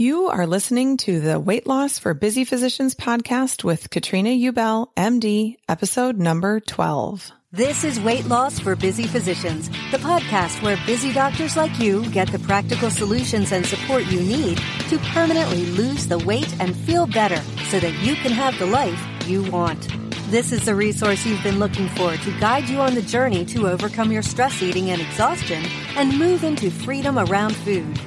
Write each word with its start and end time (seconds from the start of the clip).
You 0.00 0.28
are 0.28 0.46
listening 0.46 0.96
to 0.98 1.18
the 1.18 1.40
Weight 1.40 1.66
Loss 1.66 1.98
for 1.98 2.14
Busy 2.14 2.44
Physicians 2.44 2.94
podcast 2.94 3.64
with 3.64 3.90
Katrina 3.90 4.28
Ubel, 4.28 4.94
MD, 4.96 5.56
episode 5.68 6.18
number 6.18 6.60
12. 6.60 7.32
This 7.50 7.82
is 7.82 7.98
Weight 7.98 8.24
Loss 8.26 8.60
for 8.60 8.76
Busy 8.76 9.08
Physicians, 9.08 9.68
the 9.90 9.98
podcast 9.98 10.62
where 10.62 10.78
busy 10.86 11.12
doctors 11.12 11.56
like 11.56 11.80
you 11.80 12.08
get 12.12 12.30
the 12.30 12.38
practical 12.38 12.90
solutions 12.90 13.50
and 13.50 13.66
support 13.66 14.04
you 14.04 14.20
need 14.20 14.58
to 14.88 14.98
permanently 15.12 15.66
lose 15.66 16.06
the 16.06 16.20
weight 16.20 16.54
and 16.60 16.76
feel 16.76 17.08
better 17.08 17.42
so 17.68 17.80
that 17.80 17.98
you 17.98 18.14
can 18.14 18.30
have 18.30 18.56
the 18.60 18.66
life 18.66 19.04
you 19.26 19.42
want. 19.50 19.88
This 20.30 20.52
is 20.52 20.64
the 20.64 20.76
resource 20.76 21.26
you've 21.26 21.42
been 21.42 21.58
looking 21.58 21.88
for 21.88 22.16
to 22.16 22.38
guide 22.38 22.68
you 22.68 22.78
on 22.78 22.94
the 22.94 23.02
journey 23.02 23.44
to 23.46 23.66
overcome 23.66 24.12
your 24.12 24.22
stress 24.22 24.62
eating 24.62 24.90
and 24.90 25.02
exhaustion 25.02 25.64
and 25.96 26.16
move 26.16 26.44
into 26.44 26.70
freedom 26.70 27.18
around 27.18 27.56
food. 27.56 27.98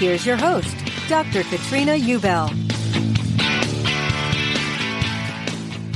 Here's 0.00 0.24
your 0.24 0.36
host, 0.36 0.76
Dr. 1.10 1.42
Katrina 1.42 1.94
Ubel. 1.94 2.50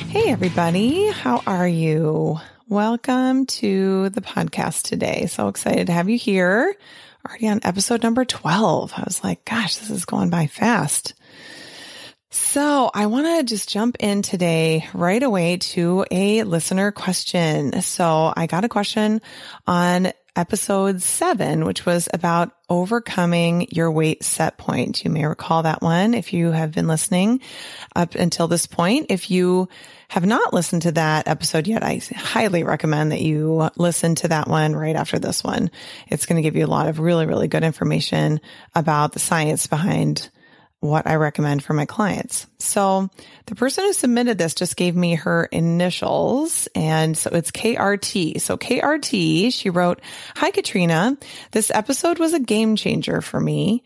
Hey, 0.09 0.29
everybody. 0.33 1.09
How 1.09 1.41
are 1.47 1.69
you? 1.69 2.41
Welcome 2.67 3.47
to 3.47 4.09
the 4.09 4.21
podcast 4.21 4.83
today. 4.83 5.27
So 5.27 5.47
excited 5.47 5.87
to 5.87 5.93
have 5.93 6.09
you 6.09 6.19
here. 6.19 6.75
Already 7.25 7.47
on 7.47 7.61
episode 7.63 8.03
number 8.03 8.25
12. 8.25 8.93
I 8.97 9.05
was 9.05 9.23
like, 9.23 9.45
gosh, 9.45 9.77
this 9.77 9.91
is 9.91 10.05
going 10.05 10.31
by 10.31 10.49
fast. 10.49 11.15
So 12.31 12.91
I 12.93 13.07
want 13.07 13.29
to 13.39 13.45
just 13.45 13.69
jump 13.69 13.99
in 14.01 14.23
today 14.23 14.89
right 14.95 15.23
away 15.23 15.59
to 15.59 16.05
a 16.11 16.43
listener 16.43 16.91
question. 16.91 17.83
So 17.83 18.33
I 18.37 18.49
got 18.49 18.65
a 18.65 18.69
question 18.69 19.23
on 19.65 20.11
episode 20.37 21.01
seven, 21.01 21.65
which 21.65 21.87
was 21.87 22.09
about 22.13 22.53
overcoming 22.69 23.69
your 23.71 23.91
weight 23.91 24.25
set 24.25 24.59
point. 24.59 25.05
You 25.05 25.11
may 25.11 25.25
recall 25.25 25.63
that 25.63 25.83
one 25.83 26.15
if 26.15 26.33
you 26.33 26.51
have 26.51 26.73
been 26.73 26.89
listening 26.89 27.41
up 27.95 28.15
until 28.15 28.49
this 28.49 28.67
point. 28.67 29.07
If 29.11 29.31
you 29.31 29.69
have 30.09 30.27
not 30.27 30.53
listened 30.53 30.83
to 30.83 30.93
that 30.93 31.29
episode 31.29 31.67
yet, 31.67 31.83
I 31.83 32.01
highly 32.15 32.65
recommend 32.65 33.13
that 33.13 33.23
you 33.23 33.71
listen 33.77 34.15
to 34.17 34.29
that 34.29 34.49
one 34.49 34.75
right 34.75 34.97
after 34.97 35.19
this 35.19 35.45
one. 35.45 35.71
It's 36.09 36.27
going 36.27 36.37
to 36.37 36.43
give 36.43 36.57
you 36.57 36.65
a 36.65 36.67
lot 36.67 36.89
of 36.89 36.99
really, 36.99 37.27
really 37.27 37.49
good 37.49 37.65
information 37.65 38.41
about 38.75 39.13
the 39.13 39.21
science 39.21 39.67
behind 39.67 40.31
what 40.85 41.07
I 41.07 41.15
recommend 41.15 41.65
for 41.65 41.73
my 41.73 41.87
clients. 41.87 42.47
So 42.59 43.09
the 43.47 43.55
person 43.55 43.85
who 43.85 43.95
submitted 43.95 44.37
this 44.37 44.55
just 44.55 44.77
gave 44.77 44.95
me 44.95 45.15
her 45.15 45.47
initials. 45.47 46.69
And 46.75 47.17
so 47.17 47.31
it's 47.31 47.51
KRT. 47.51 48.39
So 48.43 48.59
KRT, 48.59 49.55
she 49.55 49.71
wrote, 49.71 50.03
Hi, 50.37 50.51
Katrina. 50.51 51.17
This 51.53 51.71
episode 51.71 52.19
was 52.19 52.35
a 52.35 52.39
game 52.39 52.77
changer 52.77 53.23
for 53.23 53.41
me. 53.41 53.83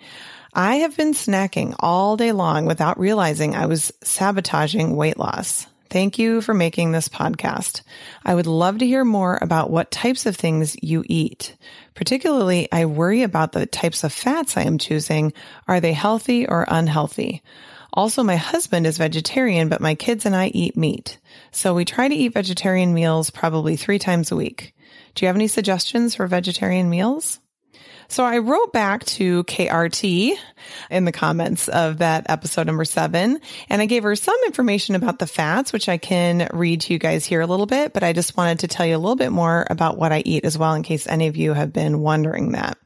I 0.53 0.76
have 0.76 0.97
been 0.97 1.12
snacking 1.12 1.76
all 1.78 2.16
day 2.16 2.32
long 2.32 2.66
without 2.66 2.98
realizing 2.98 3.54
I 3.54 3.66
was 3.66 3.92
sabotaging 4.03 4.97
weight 4.97 5.19
loss. 5.19 5.68
Thank 5.91 6.19
you 6.19 6.43
for 6.43 6.53
making 6.53 6.93
this 6.93 7.09
podcast. 7.09 7.81
I 8.25 8.34
would 8.34 8.47
love 8.47 8.78
to 8.78 8.87
hear 8.87 9.04
more 9.04 9.38
about 9.41 9.71
what 9.71 9.91
types 9.91 10.26
of 10.26 10.37
things 10.37 10.76
you 10.82 11.03
eat. 11.06 11.56
Particularly, 11.94 12.69
I 12.71 12.84
worry 12.84 13.22
about 13.22 13.53
the 13.53 13.65
types 13.65 14.04
of 14.04 14.12
fats 14.12 14.56
I 14.56 14.62
am 14.62 14.77
choosing. 14.77 15.32
Are 15.66 15.81
they 15.81 15.94
healthy 15.94 16.47
or 16.47 16.66
unhealthy? 16.69 17.43
Also, 17.94 18.22
my 18.22 18.37
husband 18.37 18.87
is 18.87 18.98
vegetarian, 18.98 19.71
but 19.71 19.81
my 19.81 19.94
kids 19.94 20.27
and 20.27 20.37
I 20.37 20.48
eat 20.48 20.77
meat. 20.77 21.19
So 21.53 21.75
we 21.75 21.87
try 21.87 22.06
to 22.06 22.15
eat 22.15 22.34
vegetarian 22.34 22.93
meals 22.93 23.31
probably 23.31 23.77
three 23.77 23.98
times 23.98 24.31
a 24.31 24.37
week. 24.37 24.75
Do 25.15 25.25
you 25.25 25.28
have 25.28 25.37
any 25.37 25.48
suggestions 25.48 26.15
for 26.15 26.27
vegetarian 26.27 26.91
meals? 26.91 27.41
So 28.11 28.25
I 28.25 28.39
wrote 28.39 28.73
back 28.73 29.05
to 29.05 29.45
KRT 29.45 30.35
in 30.91 31.05
the 31.05 31.13
comments 31.13 31.69
of 31.69 31.99
that 31.99 32.31
episode 32.31 32.67
number 32.67 32.87
seven, 32.87 33.39
and 33.69 33.83
I 33.83 33.87
gave 33.87 34.03
her 34.03 34.17
some 34.17 34.37
information 34.47 34.95
about 34.95 35.19
the 35.19 35.27
fats, 35.27 35.75
which 35.75 35.91
I 35.91 35.99
can 35.99 36.49
read 36.55 36.81
to 36.83 36.95
you 36.95 36.99
guys 36.99 37.27
here 37.27 37.43
a 37.43 37.47
little 37.47 37.67
bit, 37.67 37.93
but 37.93 38.03
I 38.03 38.15
just 38.15 38.35
wanted 38.35 38.61
to 38.61 38.69
tell 38.69 38.87
you 38.87 38.97
a 38.97 38.99
little 38.99 39.15
bit 39.15 39.31
more 39.31 39.67
about 39.69 39.99
what 39.99 40.11
I 40.11 40.23
eat 40.25 40.47
as 40.47 40.57
well, 40.57 40.73
in 40.73 40.83
case 40.83 41.07
any 41.07 41.27
of 41.27 41.37
you 41.37 41.53
have 41.53 41.71
been 41.71 42.01
wondering 42.01 42.53
that. 42.53 42.79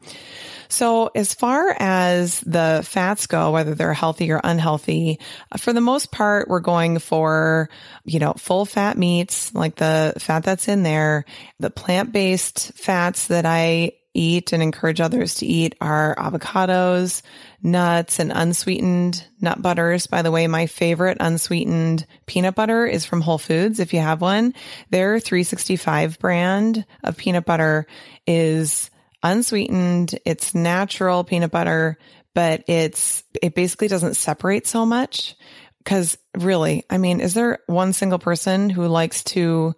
So 0.68 1.10
as 1.14 1.34
far 1.34 1.76
as 1.78 2.40
the 2.40 2.82
fats 2.84 3.28
go, 3.28 3.52
whether 3.52 3.76
they're 3.76 3.92
healthy 3.92 4.32
or 4.32 4.40
unhealthy, 4.42 5.20
for 5.56 5.72
the 5.72 5.80
most 5.80 6.10
part, 6.10 6.48
we're 6.48 6.60
going 6.60 6.98
for, 6.98 7.68
you 8.04 8.18
know, 8.18 8.32
full 8.32 8.64
fat 8.64 8.98
meats, 8.98 9.54
like 9.54 9.76
the 9.76 10.14
fat 10.18 10.42
that's 10.42 10.66
in 10.66 10.82
there, 10.82 11.26
the 11.60 11.70
plant-based 11.70 12.72
fats 12.74 13.28
that 13.28 13.46
I 13.46 13.92
eat 14.14 14.52
and 14.52 14.62
encourage 14.62 15.00
others 15.00 15.36
to 15.36 15.46
eat 15.46 15.74
are 15.80 16.14
avocados, 16.16 17.22
nuts, 17.62 18.18
and 18.18 18.32
unsweetened 18.32 19.26
nut 19.40 19.60
butters. 19.62 20.06
By 20.06 20.22
the 20.22 20.30
way, 20.30 20.46
my 20.46 20.66
favorite 20.66 21.18
unsweetened 21.20 22.06
peanut 22.26 22.54
butter 22.54 22.86
is 22.86 23.04
from 23.04 23.20
Whole 23.20 23.38
Foods. 23.38 23.80
If 23.80 23.94
you 23.94 24.00
have 24.00 24.20
one, 24.20 24.54
their 24.90 25.18
365 25.18 26.18
brand 26.18 26.84
of 27.02 27.16
peanut 27.16 27.44
butter 27.44 27.86
is 28.26 28.90
unsweetened. 29.22 30.18
It's 30.24 30.54
natural 30.54 31.24
peanut 31.24 31.50
butter, 31.50 31.98
but 32.34 32.64
it's, 32.66 33.22
it 33.40 33.54
basically 33.54 33.88
doesn't 33.88 34.14
separate 34.14 34.66
so 34.66 34.84
much. 34.84 35.36
Cause 35.84 36.16
really, 36.36 36.84
I 36.88 36.98
mean, 36.98 37.20
is 37.20 37.34
there 37.34 37.58
one 37.66 37.92
single 37.92 38.20
person 38.20 38.70
who 38.70 38.86
likes 38.86 39.24
to 39.24 39.74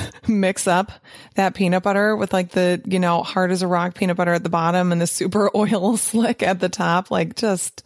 mix 0.28 0.66
up 0.66 0.92
that 1.34 1.54
peanut 1.54 1.82
butter 1.82 2.16
with 2.16 2.32
like 2.32 2.50
the, 2.50 2.80
you 2.86 2.98
know, 2.98 3.22
hard 3.22 3.50
as 3.50 3.62
a 3.62 3.66
rock 3.66 3.94
peanut 3.94 4.16
butter 4.16 4.32
at 4.32 4.42
the 4.42 4.48
bottom 4.48 4.92
and 4.92 5.00
the 5.00 5.06
super 5.06 5.50
oil 5.56 5.96
slick 5.96 6.42
at 6.42 6.60
the 6.60 6.68
top. 6.68 7.10
Like 7.10 7.34
just, 7.34 7.82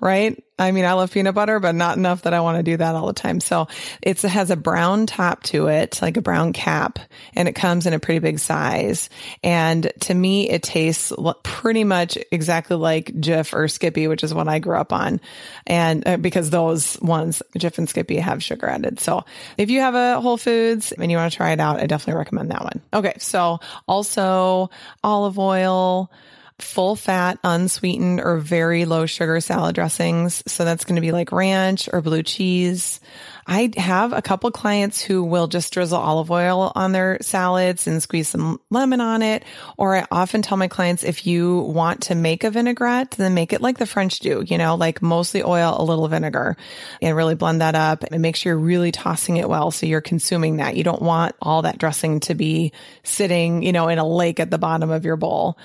right? 0.00 0.43
I 0.56 0.70
mean, 0.70 0.84
I 0.84 0.92
love 0.92 1.10
peanut 1.10 1.34
butter, 1.34 1.58
but 1.58 1.74
not 1.74 1.96
enough 1.96 2.22
that 2.22 2.32
I 2.32 2.40
want 2.40 2.58
to 2.58 2.62
do 2.62 2.76
that 2.76 2.94
all 2.94 3.08
the 3.08 3.12
time. 3.12 3.40
So 3.40 3.66
it 4.00 4.22
has 4.22 4.50
a 4.50 4.56
brown 4.56 5.06
top 5.06 5.42
to 5.44 5.66
it, 5.66 6.00
like 6.00 6.16
a 6.16 6.22
brown 6.22 6.52
cap, 6.52 7.00
and 7.34 7.48
it 7.48 7.54
comes 7.54 7.86
in 7.86 7.92
a 7.92 7.98
pretty 7.98 8.20
big 8.20 8.38
size. 8.38 9.10
And 9.42 9.90
to 10.02 10.14
me, 10.14 10.48
it 10.48 10.62
tastes 10.62 11.12
pretty 11.42 11.82
much 11.82 12.16
exactly 12.30 12.76
like 12.76 13.06
Jif 13.06 13.52
or 13.52 13.66
Skippy, 13.66 14.06
which 14.06 14.22
is 14.22 14.32
what 14.32 14.46
I 14.46 14.60
grew 14.60 14.76
up 14.76 14.92
on. 14.92 15.20
And 15.66 16.06
uh, 16.06 16.16
because 16.18 16.50
those 16.50 17.00
ones, 17.00 17.42
Jif 17.58 17.78
and 17.78 17.88
Skippy 17.88 18.18
have 18.18 18.40
sugar 18.40 18.68
added. 18.68 19.00
So 19.00 19.24
if 19.58 19.70
you 19.70 19.80
have 19.80 19.96
a 19.96 20.20
Whole 20.20 20.36
Foods 20.36 20.92
and 20.92 21.10
you 21.10 21.16
want 21.16 21.32
to 21.32 21.36
try 21.36 21.50
it 21.50 21.58
out, 21.58 21.80
I 21.80 21.86
definitely 21.86 22.18
recommend 22.18 22.52
that 22.52 22.62
one. 22.62 22.80
Okay. 22.92 23.14
So 23.18 23.58
also 23.88 24.70
olive 25.02 25.38
oil, 25.38 26.12
full 26.60 26.94
fat, 26.94 27.38
unsweetened, 27.42 28.20
or 28.20 28.38
very 28.38 28.84
low 28.84 29.06
sugar 29.06 29.40
salad 29.40 29.74
dressings. 29.74 30.42
So 30.46 30.64
that's 30.64 30.84
going 30.84 30.94
to 30.94 31.00
be 31.00 31.10
like 31.10 31.32
ranch 31.32 31.88
or 31.92 32.00
blue 32.00 32.22
cheese. 32.22 33.00
I 33.46 33.72
have 33.76 34.12
a 34.12 34.22
couple 34.22 34.50
clients 34.52 35.02
who 35.02 35.24
will 35.24 35.48
just 35.48 35.72
drizzle 35.72 35.98
olive 35.98 36.30
oil 36.30 36.72
on 36.74 36.92
their 36.92 37.18
salads 37.20 37.86
and 37.86 38.00
squeeze 38.02 38.28
some 38.28 38.60
lemon 38.70 39.00
on 39.00 39.20
it. 39.22 39.44
Or 39.76 39.96
I 39.96 40.06
often 40.10 40.42
tell 40.42 40.56
my 40.56 40.68
clients 40.68 41.02
if 41.02 41.26
you 41.26 41.58
want 41.58 42.02
to 42.04 42.14
make 42.14 42.44
a 42.44 42.50
vinaigrette, 42.50 43.12
then 43.12 43.34
make 43.34 43.52
it 43.52 43.60
like 43.60 43.78
the 43.78 43.86
French 43.86 44.20
do, 44.20 44.44
you 44.46 44.56
know, 44.56 44.76
like 44.76 45.02
mostly 45.02 45.42
oil, 45.42 45.74
a 45.76 45.84
little 45.84 46.06
vinegar 46.06 46.56
and 47.02 47.16
really 47.16 47.34
blend 47.34 47.60
that 47.60 47.74
up 47.74 48.04
and 48.04 48.22
make 48.22 48.36
sure 48.36 48.52
you're 48.52 48.58
really 48.58 48.92
tossing 48.92 49.36
it 49.38 49.48
well. 49.48 49.72
So 49.72 49.86
you're 49.86 50.00
consuming 50.00 50.58
that. 50.58 50.76
You 50.76 50.84
don't 50.84 51.02
want 51.02 51.34
all 51.42 51.62
that 51.62 51.78
dressing 51.78 52.20
to 52.20 52.34
be 52.34 52.72
sitting, 53.02 53.62
you 53.64 53.72
know, 53.72 53.88
in 53.88 53.98
a 53.98 54.06
lake 54.06 54.38
at 54.38 54.50
the 54.50 54.58
bottom 54.58 54.90
of 54.90 55.04
your 55.04 55.16
bowl. 55.16 55.58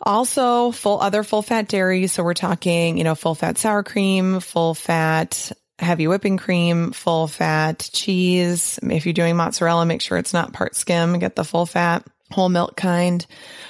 Also, 0.00 0.70
full 0.70 1.00
other 1.00 1.22
full 1.22 1.42
fat 1.42 1.68
dairy. 1.68 2.06
So 2.08 2.22
we're 2.22 2.34
talking, 2.34 2.98
you 2.98 3.04
know, 3.04 3.14
full 3.14 3.34
fat 3.34 3.58
sour 3.58 3.82
cream, 3.82 4.40
full 4.40 4.74
fat 4.74 5.52
heavy 5.78 6.06
whipping 6.06 6.36
cream, 6.36 6.92
full 6.92 7.26
fat 7.26 7.88
cheese. 7.92 8.78
If 8.82 9.06
you're 9.06 9.12
doing 9.12 9.36
mozzarella, 9.36 9.86
make 9.86 10.00
sure 10.00 10.18
it's 10.18 10.32
not 10.32 10.52
part 10.52 10.76
skim, 10.76 11.18
get 11.18 11.36
the 11.36 11.44
full 11.44 11.66
fat 11.66 12.04
whole 12.34 12.48
milk 12.48 12.76
kind. 12.76 13.24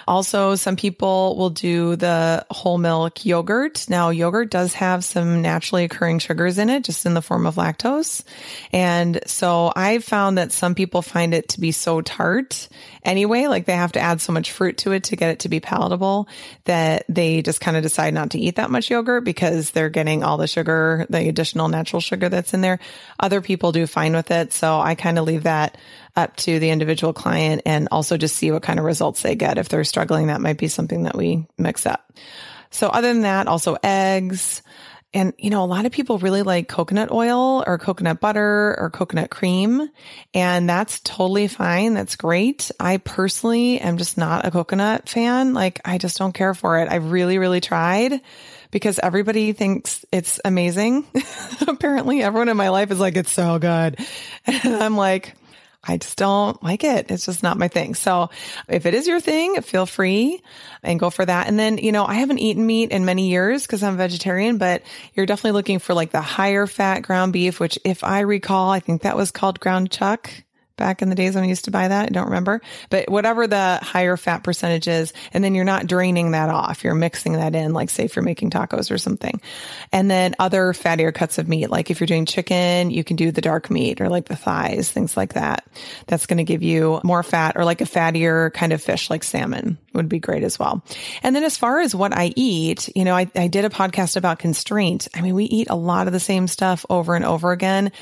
Also, 0.08 0.54
some 0.54 0.76
people 0.76 1.36
will 1.36 1.50
do 1.50 1.96
the 1.96 2.44
whole 2.50 2.78
milk 2.78 3.24
yogurt. 3.24 3.86
Now, 3.88 4.10
yogurt 4.10 4.50
does 4.50 4.74
have 4.74 5.04
some 5.04 5.42
naturally 5.42 5.84
occurring 5.84 6.18
sugars 6.18 6.58
in 6.58 6.70
it, 6.70 6.84
just 6.84 7.06
in 7.06 7.14
the 7.14 7.22
form 7.22 7.46
of 7.46 7.56
lactose. 7.56 8.24
And 8.72 9.20
so 9.26 9.72
I've 9.76 10.04
found 10.04 10.38
that 10.38 10.52
some 10.52 10.74
people 10.74 11.02
find 11.02 11.34
it 11.34 11.50
to 11.50 11.60
be 11.60 11.72
so 11.72 12.00
tart 12.00 12.68
anyway, 13.04 13.46
like 13.46 13.66
they 13.66 13.76
have 13.76 13.92
to 13.92 14.00
add 14.00 14.20
so 14.20 14.32
much 14.32 14.50
fruit 14.50 14.78
to 14.78 14.92
it 14.92 15.04
to 15.04 15.16
get 15.16 15.30
it 15.30 15.40
to 15.40 15.48
be 15.48 15.60
palatable 15.60 16.28
that 16.64 17.04
they 17.08 17.42
just 17.42 17.60
kind 17.60 17.76
of 17.76 17.82
decide 17.82 18.14
not 18.14 18.30
to 18.30 18.38
eat 18.38 18.56
that 18.56 18.70
much 18.70 18.90
yogurt 18.90 19.24
because 19.24 19.70
they're 19.70 19.90
getting 19.90 20.24
all 20.24 20.36
the 20.36 20.46
sugar, 20.46 21.06
the 21.10 21.28
additional 21.28 21.68
natural 21.68 22.00
sugar 22.00 22.28
that's 22.28 22.54
in 22.54 22.62
there. 22.62 22.78
Other 23.20 23.40
people 23.40 23.72
do 23.72 23.86
fine 23.86 24.14
with 24.14 24.30
it. 24.30 24.52
So 24.52 24.80
I 24.80 24.94
kind 24.94 25.18
of 25.18 25.26
leave 25.26 25.44
that 25.44 25.76
up 26.16 26.36
to 26.36 26.58
the 26.58 26.70
individual 26.70 27.12
client 27.12 27.62
and 27.66 27.88
also 27.90 28.16
just 28.16 28.36
see 28.36 28.50
what 28.50 28.62
kind 28.62 28.78
of 28.78 28.84
results 28.84 29.22
they 29.22 29.34
get. 29.34 29.58
If 29.58 29.68
they're 29.68 29.84
struggling, 29.84 30.28
that 30.28 30.40
might 30.40 30.58
be 30.58 30.68
something 30.68 31.04
that 31.04 31.16
we 31.16 31.46
mix 31.58 31.86
up. 31.86 32.12
So 32.70 32.88
other 32.88 33.12
than 33.12 33.22
that, 33.22 33.46
also 33.46 33.76
eggs. 33.82 34.62
And, 35.12 35.32
you 35.38 35.50
know, 35.50 35.62
a 35.62 35.66
lot 35.66 35.86
of 35.86 35.92
people 35.92 36.18
really 36.18 36.42
like 36.42 36.66
coconut 36.66 37.12
oil 37.12 37.62
or 37.64 37.78
coconut 37.78 38.18
butter 38.18 38.74
or 38.76 38.90
coconut 38.90 39.30
cream. 39.30 39.88
And 40.34 40.68
that's 40.68 40.98
totally 41.00 41.46
fine. 41.46 41.94
That's 41.94 42.16
great. 42.16 42.72
I 42.80 42.96
personally 42.96 43.78
am 43.78 43.96
just 43.96 44.18
not 44.18 44.44
a 44.44 44.50
coconut 44.50 45.08
fan. 45.08 45.54
Like, 45.54 45.80
I 45.84 45.98
just 45.98 46.18
don't 46.18 46.32
care 46.32 46.52
for 46.52 46.80
it. 46.80 46.88
I've 46.90 47.12
really, 47.12 47.38
really 47.38 47.60
tried 47.60 48.20
because 48.72 48.98
everybody 48.98 49.52
thinks 49.52 50.04
it's 50.10 50.40
amazing. 50.44 51.06
Apparently, 51.68 52.20
everyone 52.20 52.48
in 52.48 52.56
my 52.56 52.70
life 52.70 52.90
is 52.90 52.98
like, 52.98 53.16
it's 53.16 53.30
so 53.30 53.60
good. 53.60 53.98
And 54.46 54.74
I'm 54.74 54.96
like, 54.96 55.34
I 55.86 55.96
just 55.96 56.16
don't 56.16 56.62
like 56.62 56.84
it. 56.84 57.10
It's 57.10 57.26
just 57.26 57.42
not 57.42 57.58
my 57.58 57.68
thing. 57.68 57.94
So 57.94 58.30
if 58.68 58.86
it 58.86 58.94
is 58.94 59.06
your 59.06 59.20
thing, 59.20 59.60
feel 59.62 59.86
free 59.86 60.42
and 60.82 60.98
go 60.98 61.10
for 61.10 61.24
that. 61.24 61.46
And 61.46 61.58
then, 61.58 61.78
you 61.78 61.92
know, 61.92 62.04
I 62.04 62.14
haven't 62.14 62.38
eaten 62.38 62.66
meat 62.66 62.90
in 62.90 63.04
many 63.04 63.28
years 63.28 63.62
because 63.62 63.82
I'm 63.82 63.96
vegetarian, 63.96 64.58
but 64.58 64.82
you're 65.14 65.26
definitely 65.26 65.52
looking 65.52 65.78
for 65.78 65.94
like 65.94 66.10
the 66.10 66.20
higher 66.20 66.66
fat 66.66 67.00
ground 67.00 67.32
beef, 67.32 67.60
which 67.60 67.78
if 67.84 68.02
I 68.04 68.20
recall, 68.20 68.70
I 68.70 68.80
think 68.80 69.02
that 69.02 69.16
was 69.16 69.30
called 69.30 69.60
ground 69.60 69.90
chuck 69.90 70.30
back 70.76 71.02
in 71.02 71.08
the 71.08 71.14
days 71.14 71.34
when 71.34 71.44
I 71.44 71.46
used 71.46 71.66
to 71.66 71.70
buy 71.70 71.88
that. 71.88 72.06
I 72.06 72.08
don't 72.08 72.26
remember, 72.26 72.60
but 72.90 73.08
whatever 73.08 73.46
the 73.46 73.78
higher 73.82 74.16
fat 74.16 74.42
percentage 74.42 74.88
is, 74.88 75.12
and 75.32 75.42
then 75.42 75.54
you're 75.54 75.64
not 75.64 75.86
draining 75.86 76.32
that 76.32 76.48
off. 76.48 76.84
You're 76.84 76.94
mixing 76.94 77.34
that 77.34 77.54
in, 77.54 77.72
like 77.72 77.90
say 77.90 78.04
if 78.04 78.16
you're 78.16 78.24
making 78.24 78.50
tacos 78.50 78.90
or 78.90 78.98
something. 78.98 79.40
And 79.92 80.10
then 80.10 80.34
other 80.38 80.72
fattier 80.72 81.14
cuts 81.14 81.38
of 81.38 81.48
meat, 81.48 81.70
like 81.70 81.90
if 81.90 82.00
you're 82.00 82.06
doing 82.06 82.26
chicken, 82.26 82.90
you 82.90 83.04
can 83.04 83.16
do 83.16 83.30
the 83.30 83.40
dark 83.40 83.70
meat 83.70 84.00
or 84.00 84.08
like 84.08 84.26
the 84.26 84.36
thighs, 84.36 84.90
things 84.90 85.16
like 85.16 85.34
that. 85.34 85.66
That's 86.06 86.26
going 86.26 86.38
to 86.38 86.44
give 86.44 86.62
you 86.62 87.00
more 87.04 87.22
fat 87.22 87.56
or 87.56 87.64
like 87.64 87.80
a 87.80 87.84
fattier 87.84 88.52
kind 88.52 88.72
of 88.72 88.82
fish 88.82 89.10
like 89.10 89.24
salmon 89.24 89.78
would 89.92 90.08
be 90.08 90.18
great 90.18 90.42
as 90.42 90.58
well. 90.58 90.82
And 91.22 91.34
then 91.34 91.44
as 91.44 91.56
far 91.56 91.80
as 91.80 91.94
what 91.94 92.16
I 92.16 92.32
eat, 92.36 92.88
you 92.96 93.04
know, 93.04 93.14
I, 93.14 93.30
I 93.36 93.48
did 93.48 93.64
a 93.64 93.70
podcast 93.70 94.16
about 94.16 94.38
constraint. 94.38 95.08
I 95.14 95.20
mean, 95.20 95.34
we 95.34 95.44
eat 95.44 95.68
a 95.70 95.76
lot 95.76 96.06
of 96.06 96.12
the 96.12 96.20
same 96.20 96.48
stuff 96.48 96.84
over 96.90 97.14
and 97.14 97.24
over 97.24 97.52
again. 97.52 97.92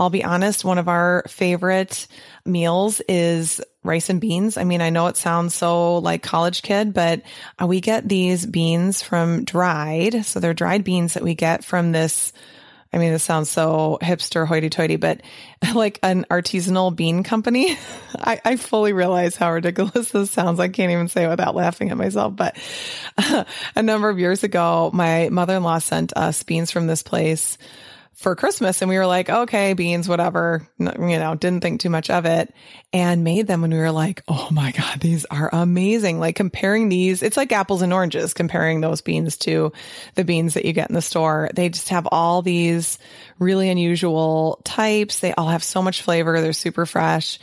I'll 0.00 0.10
be 0.10 0.24
honest, 0.24 0.64
one 0.64 0.78
of 0.78 0.88
our 0.88 1.24
favorite 1.28 2.06
meals 2.46 3.02
is 3.06 3.60
rice 3.82 4.08
and 4.08 4.20
beans. 4.20 4.56
I 4.56 4.64
mean, 4.64 4.80
I 4.80 4.88
know 4.88 5.08
it 5.08 5.18
sounds 5.18 5.54
so 5.54 5.98
like 5.98 6.22
college 6.22 6.62
kid, 6.62 6.94
but 6.94 7.22
we 7.62 7.82
get 7.82 8.08
these 8.08 8.46
beans 8.46 9.02
from 9.02 9.44
dried. 9.44 10.24
So 10.24 10.40
they're 10.40 10.54
dried 10.54 10.84
beans 10.84 11.14
that 11.14 11.22
we 11.22 11.34
get 11.34 11.64
from 11.64 11.92
this 11.92 12.32
I 12.92 12.98
mean, 12.98 13.12
this 13.12 13.22
sounds 13.22 13.48
so 13.48 13.98
hipster 14.02 14.46
hoity 14.46 14.68
toity, 14.68 14.96
but 14.96 15.20
like 15.74 16.00
an 16.02 16.26
artisanal 16.28 16.94
bean 16.94 17.22
company. 17.22 17.78
I, 18.18 18.40
I, 18.44 18.56
fully 18.56 18.92
realize 18.92 19.36
how 19.36 19.52
ridiculous 19.52 20.10
this 20.10 20.32
sounds. 20.32 20.58
I 20.58 20.68
can't 20.68 20.90
even 20.90 21.06
say 21.06 21.24
it 21.24 21.28
without 21.28 21.54
laughing 21.54 21.90
at 21.90 21.96
myself. 21.96 22.34
But 22.34 22.58
uh, 23.16 23.44
a 23.76 23.82
number 23.82 24.08
of 24.08 24.18
years 24.18 24.42
ago, 24.42 24.90
my 24.92 25.28
mother 25.28 25.56
in 25.56 25.62
law 25.62 25.78
sent 25.78 26.16
us 26.16 26.42
beans 26.42 26.72
from 26.72 26.88
this 26.88 27.04
place 27.04 27.58
for 28.20 28.36
Christmas. 28.36 28.82
And 28.82 28.88
we 28.90 28.98
were 28.98 29.06
like, 29.06 29.30
okay, 29.30 29.72
beans, 29.72 30.06
whatever, 30.06 30.68
you 30.78 30.92
know, 30.94 31.34
didn't 31.34 31.62
think 31.62 31.80
too 31.80 31.88
much 31.88 32.10
of 32.10 32.26
it 32.26 32.52
and 32.92 33.24
made 33.24 33.46
them. 33.46 33.64
And 33.64 33.72
we 33.72 33.78
were 33.78 33.90
like, 33.90 34.22
oh 34.28 34.48
my 34.50 34.72
God, 34.72 35.00
these 35.00 35.24
are 35.24 35.48
amazing. 35.50 36.20
Like 36.20 36.36
comparing 36.36 36.90
these, 36.90 37.22
it's 37.22 37.38
like 37.38 37.50
apples 37.50 37.80
and 37.80 37.94
oranges, 37.94 38.34
comparing 38.34 38.82
those 38.82 39.00
beans 39.00 39.38
to 39.38 39.72
the 40.16 40.24
beans 40.24 40.52
that 40.52 40.66
you 40.66 40.74
get 40.74 40.90
in 40.90 40.94
the 40.94 41.00
store. 41.00 41.48
They 41.54 41.70
just 41.70 41.88
have 41.88 42.06
all 42.12 42.42
these 42.42 42.98
really 43.40 43.70
unusual 43.70 44.60
types. 44.64 45.20
They 45.20 45.32
all 45.32 45.48
have 45.48 45.64
so 45.64 45.82
much 45.82 46.02
flavor. 46.02 46.40
They're 46.40 46.52
super 46.52 46.84
fresh. 46.84 47.38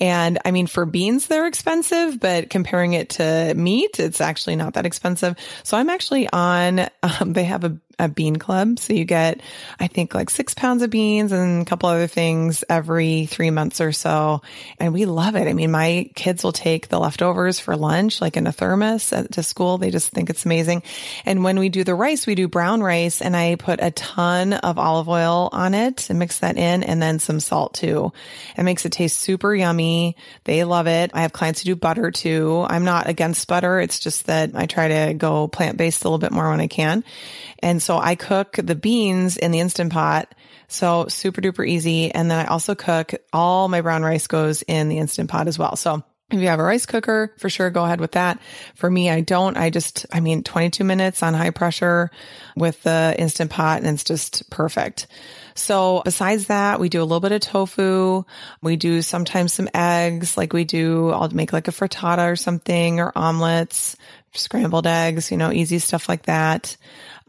And 0.00 0.38
I 0.44 0.50
mean, 0.50 0.66
for 0.66 0.86
beans, 0.86 1.26
they're 1.26 1.46
expensive, 1.46 2.18
but 2.18 2.50
comparing 2.50 2.94
it 2.94 3.10
to 3.10 3.52
meat, 3.54 4.00
it's 4.00 4.20
actually 4.20 4.56
not 4.56 4.74
that 4.74 4.86
expensive. 4.86 5.36
So 5.62 5.76
I'm 5.76 5.90
actually 5.90 6.28
on, 6.32 6.80
um, 7.02 7.34
they 7.34 7.44
have 7.44 7.64
a, 7.64 7.76
a 7.98 8.08
bean 8.08 8.36
club. 8.36 8.78
So 8.78 8.94
you 8.94 9.04
get, 9.04 9.42
I 9.78 9.86
think 9.86 10.14
like 10.14 10.30
six 10.30 10.54
pounds 10.54 10.82
of 10.82 10.88
beans 10.88 11.30
and 11.30 11.62
a 11.62 11.64
couple 11.66 11.90
other 11.90 12.06
things 12.06 12.64
every 12.68 13.26
three 13.26 13.50
months 13.50 13.82
or 13.82 13.92
so. 13.92 14.40
And 14.80 14.94
we 14.94 15.04
love 15.04 15.36
it. 15.36 15.46
I 15.46 15.52
mean, 15.52 15.70
my 15.70 16.10
kids 16.14 16.42
will 16.42 16.52
take 16.52 16.88
the 16.88 16.98
leftovers 16.98 17.60
for 17.60 17.76
lunch, 17.76 18.22
like 18.22 18.38
in 18.38 18.46
a 18.46 18.52
thermos 18.52 19.12
at, 19.12 19.32
to 19.32 19.42
school. 19.42 19.76
They 19.76 19.90
just 19.90 20.10
think 20.10 20.30
it's 20.30 20.46
amazing. 20.46 20.82
And 21.26 21.44
when 21.44 21.58
we 21.58 21.68
do 21.68 21.84
the 21.84 21.94
rice, 21.94 22.26
we 22.26 22.34
do 22.34 22.48
brown 22.48 22.82
rice 22.82 23.20
and 23.20 23.36
I 23.36 23.56
put 23.56 23.80
a 23.82 23.90
ton 23.90 24.54
of 24.54 24.78
olive 24.78 25.10
oil 25.10 25.41
on 25.52 25.74
it 25.74 26.08
and 26.10 26.18
mix 26.18 26.40
that 26.40 26.56
in 26.56 26.82
and 26.82 27.00
then 27.00 27.18
some 27.18 27.40
salt 27.40 27.74
too. 27.74 28.12
It 28.56 28.62
makes 28.62 28.84
it 28.84 28.92
taste 28.92 29.18
super 29.18 29.54
yummy. 29.54 30.16
They 30.44 30.64
love 30.64 30.86
it. 30.86 31.10
I 31.14 31.22
have 31.22 31.32
clients 31.32 31.62
who 31.62 31.66
do 31.66 31.76
butter 31.76 32.10
too. 32.10 32.64
I'm 32.68 32.84
not 32.84 33.08
against 33.08 33.48
butter. 33.48 33.80
It's 33.80 33.98
just 33.98 34.26
that 34.26 34.50
I 34.54 34.66
try 34.66 34.88
to 34.88 35.14
go 35.14 35.48
plant 35.48 35.76
based 35.76 36.04
a 36.04 36.08
little 36.08 36.18
bit 36.18 36.32
more 36.32 36.50
when 36.50 36.60
I 36.60 36.66
can. 36.68 37.04
And 37.60 37.82
so 37.82 37.98
I 37.98 38.14
cook 38.14 38.56
the 38.62 38.74
beans 38.74 39.36
in 39.36 39.50
the 39.50 39.60
Instant 39.60 39.92
Pot. 39.92 40.34
So 40.68 41.06
super 41.08 41.40
duper 41.40 41.66
easy. 41.66 42.12
And 42.12 42.30
then 42.30 42.38
I 42.38 42.48
also 42.48 42.74
cook 42.74 43.14
all 43.32 43.68
my 43.68 43.80
brown 43.80 44.02
rice 44.02 44.26
goes 44.26 44.62
in 44.62 44.88
the 44.88 44.98
Instant 44.98 45.30
Pot 45.30 45.48
as 45.48 45.58
well. 45.58 45.76
So 45.76 46.02
if 46.38 46.42
you 46.42 46.48
have 46.48 46.60
a 46.60 46.64
rice 46.64 46.86
cooker, 46.86 47.32
for 47.38 47.48
sure, 47.48 47.70
go 47.70 47.84
ahead 47.84 48.00
with 48.00 48.12
that. 48.12 48.38
For 48.74 48.90
me, 48.90 49.10
I 49.10 49.20
don't. 49.20 49.56
I 49.56 49.70
just, 49.70 50.06
I 50.12 50.20
mean, 50.20 50.42
22 50.42 50.84
minutes 50.84 51.22
on 51.22 51.34
high 51.34 51.50
pressure 51.50 52.10
with 52.56 52.82
the 52.82 53.14
Instant 53.18 53.50
Pot 53.50 53.78
and 53.78 53.88
it's 53.88 54.04
just 54.04 54.48
perfect. 54.50 55.06
So 55.54 56.02
besides 56.04 56.46
that, 56.46 56.80
we 56.80 56.88
do 56.88 57.00
a 57.00 57.04
little 57.04 57.20
bit 57.20 57.32
of 57.32 57.40
tofu. 57.40 58.24
We 58.62 58.76
do 58.76 59.02
sometimes 59.02 59.52
some 59.52 59.68
eggs, 59.74 60.36
like 60.36 60.52
we 60.52 60.64
do, 60.64 61.10
I'll 61.10 61.28
make 61.30 61.52
like 61.52 61.68
a 61.68 61.72
frittata 61.72 62.30
or 62.30 62.36
something 62.36 63.00
or 63.00 63.12
omelets, 63.14 63.96
scrambled 64.34 64.86
eggs, 64.86 65.30
you 65.30 65.36
know, 65.36 65.52
easy 65.52 65.78
stuff 65.78 66.08
like 66.08 66.22
that. 66.24 66.76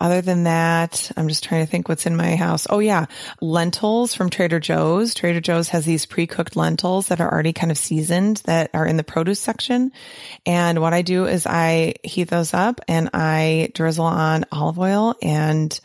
Other 0.04 0.20
than 0.20 0.44
that, 0.44 1.10
I'm 1.16 1.30
just 1.30 1.46
trying 1.46 1.66
to 1.66 1.72
think 1.72 1.88
what's 1.88 2.06
in 2.06 2.18
my 2.18 2.36
house. 2.36 2.68
Oh 2.70 2.80
yeah, 2.80 3.06
lentils 3.40 4.14
from 4.14 4.30
Trader 4.30 4.60
Joe's. 4.60 5.14
Trader 5.14 5.40
Joe's 5.40 5.70
has 5.70 5.86
these 5.86 6.06
pre-cooked 6.06 6.58
lentils 6.58 7.08
that 7.08 7.22
are 7.22 7.32
already 7.32 7.54
kind 7.54 7.72
of 7.72 7.78
seasoned 7.78 8.42
that 8.44 8.70
are 8.74 8.86
in 8.86 8.98
the 8.98 9.06
produce 9.06 9.40
section. 9.40 9.94
And 10.46 10.82
what 10.82 10.94
I 10.94 11.04
do 11.04 11.26
is 11.26 11.48
I 11.48 11.94
heat 12.04 12.26
those 12.26 12.54
up 12.54 12.82
and 12.90 13.12
I 13.14 13.70
drizzle 13.74 14.04
on 14.04 14.44
olive 14.52 14.78
oil 14.78 15.16
and 15.22 15.80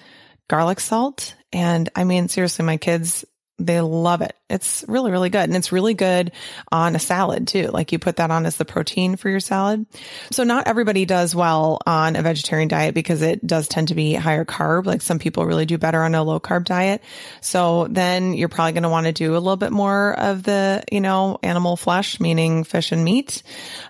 garlic 0.48 0.80
salt. 0.80 1.36
And 1.52 1.88
I 1.94 2.02
mean, 2.02 2.26
seriously, 2.26 2.64
my 2.64 2.76
kids, 2.76 3.24
they 3.58 3.80
love 3.80 4.22
it. 4.22 4.34
It's 4.48 4.84
really, 4.88 5.10
really 5.10 5.30
good. 5.30 5.42
And 5.42 5.56
it's 5.56 5.72
really 5.72 5.94
good 5.94 6.32
on 6.70 6.94
a 6.94 6.98
salad 6.98 7.48
too. 7.48 7.66
Like 7.66 7.90
you 7.92 7.98
put 7.98 8.16
that 8.16 8.30
on 8.30 8.46
as 8.46 8.56
the 8.56 8.64
protein 8.64 9.16
for 9.16 9.28
your 9.28 9.40
salad. 9.40 9.84
So 10.30 10.44
not 10.44 10.68
everybody 10.68 11.04
does 11.04 11.34
well 11.34 11.80
on 11.84 12.16
a 12.16 12.22
vegetarian 12.22 12.68
diet 12.68 12.94
because 12.94 13.20
it 13.20 13.44
does 13.46 13.68
tend 13.68 13.88
to 13.88 13.94
be 13.94 14.14
higher 14.14 14.44
carb. 14.44 14.86
Like 14.86 15.02
some 15.02 15.18
people 15.18 15.44
really 15.44 15.66
do 15.66 15.76
better 15.76 16.02
on 16.02 16.14
a 16.14 16.22
low 16.22 16.38
carb 16.38 16.64
diet. 16.64 17.02
So 17.40 17.88
then 17.90 18.32
you're 18.32 18.48
probably 18.48 18.72
going 18.72 18.84
to 18.84 18.88
want 18.88 19.06
to 19.06 19.12
do 19.12 19.32
a 19.32 19.38
little 19.38 19.56
bit 19.56 19.72
more 19.72 20.18
of 20.18 20.44
the, 20.44 20.84
you 20.90 21.00
know, 21.00 21.38
animal 21.42 21.76
flesh, 21.76 22.20
meaning 22.20 22.64
fish 22.64 22.92
and 22.92 23.04
meat. 23.04 23.42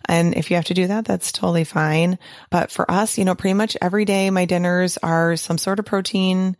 And 0.06 0.34
if 0.34 0.50
you 0.50 0.56
have 0.56 0.66
to 0.66 0.74
do 0.74 0.86
that, 0.86 1.04
that's 1.04 1.30
totally 1.30 1.64
fine. 1.64 2.18
But 2.50 2.72
for 2.72 2.90
us, 2.90 3.18
you 3.18 3.24
know, 3.24 3.34
pretty 3.34 3.54
much 3.54 3.76
every 3.82 4.06
day 4.06 4.30
my 4.30 4.46
dinners 4.46 4.96
are 4.98 5.36
some 5.36 5.58
sort 5.58 5.78
of 5.78 5.84
protein 5.84 6.56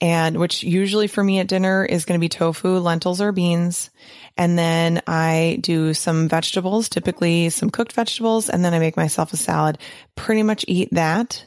and 0.00 0.38
which 0.38 0.62
usually 0.62 1.08
for 1.08 1.22
me 1.22 1.40
at 1.40 1.48
dinner 1.48 1.84
is 1.84 2.04
going 2.04 2.18
to 2.18 2.24
be 2.24 2.28
tofu, 2.28 2.78
lentils, 2.78 3.20
or 3.20 3.32
beans. 3.32 3.90
And 4.36 4.56
then 4.56 5.02
I 5.06 5.58
do 5.60 5.92
some 5.94 6.28
vegetables, 6.28 6.88
typically 6.88 7.50
some 7.50 7.70
cooked 7.70 7.92
vegetables, 7.92 8.48
and 8.48 8.64
then 8.64 8.74
I 8.74 8.78
make 8.78 8.96
myself 8.96 9.32
a 9.32 9.36
salad. 9.36 9.78
Pretty 10.14 10.44
much 10.44 10.64
eat 10.68 10.90
that 10.92 11.44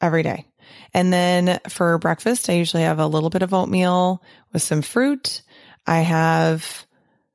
every 0.00 0.22
day. 0.22 0.46
And 0.94 1.12
then 1.12 1.60
for 1.68 1.98
breakfast, 1.98 2.48
I 2.48 2.54
usually 2.54 2.84
have 2.84 2.98
a 2.98 3.06
little 3.06 3.30
bit 3.30 3.42
of 3.42 3.52
oatmeal 3.52 4.22
with 4.52 4.62
some 4.62 4.80
fruit. 4.80 5.42
I 5.86 6.00
have 6.00 6.86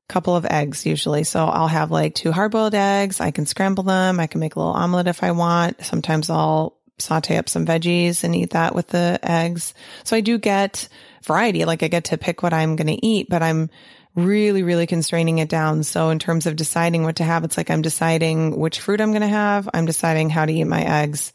a 0.10 0.14
couple 0.14 0.36
of 0.36 0.46
eggs 0.46 0.86
usually. 0.86 1.24
So 1.24 1.46
I'll 1.46 1.68
have 1.68 1.92
like 1.92 2.16
two 2.16 2.32
hard 2.32 2.52
boiled 2.52 2.74
eggs. 2.74 3.20
I 3.20 3.30
can 3.30 3.46
scramble 3.46 3.84
them. 3.84 4.20
I 4.20 4.26
can 4.26 4.40
make 4.40 4.56
a 4.56 4.60
little 4.60 4.74
omelet 4.74 5.08
if 5.08 5.24
I 5.24 5.32
want. 5.32 5.86
Sometimes 5.86 6.32
I'll 6.32 6.79
saute 7.02 7.38
up 7.38 7.50
some 7.50 7.66
veggies 7.66 8.24
and 8.24 8.36
eat 8.36 8.52
that 8.52 8.76
with 8.76 8.88
the 8.88 9.20
eggs. 9.24 9.74
So 10.04 10.16
I 10.16 10.22
do 10.22 10.38
get 10.38 10.88
variety. 11.24 11.66
Like 11.66 11.84
I 11.84 11.88
get 11.88 12.06
to 12.06 12.18
pick 12.18 12.44
what 12.44 12.54
I'm 12.54 12.76
going 12.76 12.88
to 12.88 13.06
eat, 13.06 13.28
but 13.30 13.44
I'm 13.44 13.70
really, 14.16 14.64
really 14.64 14.88
constraining 14.88 15.38
it 15.38 15.50
down. 15.50 15.84
So 15.84 16.10
in 16.10 16.20
terms 16.20 16.46
of 16.46 16.56
deciding 16.56 17.04
what 17.04 17.18
to 17.18 17.24
have, 17.24 17.44
it's 17.44 17.58
like 17.58 17.70
I'm 17.70 17.82
deciding 17.82 18.58
which 18.60 18.80
fruit 18.80 19.02
I'm 19.02 19.12
going 19.12 19.22
to 19.22 19.28
have. 19.28 19.70
I'm 19.74 19.86
deciding 19.86 20.30
how 20.30 20.46
to 20.46 20.54
eat 20.54 20.66
my 20.66 20.84
eggs 20.84 21.34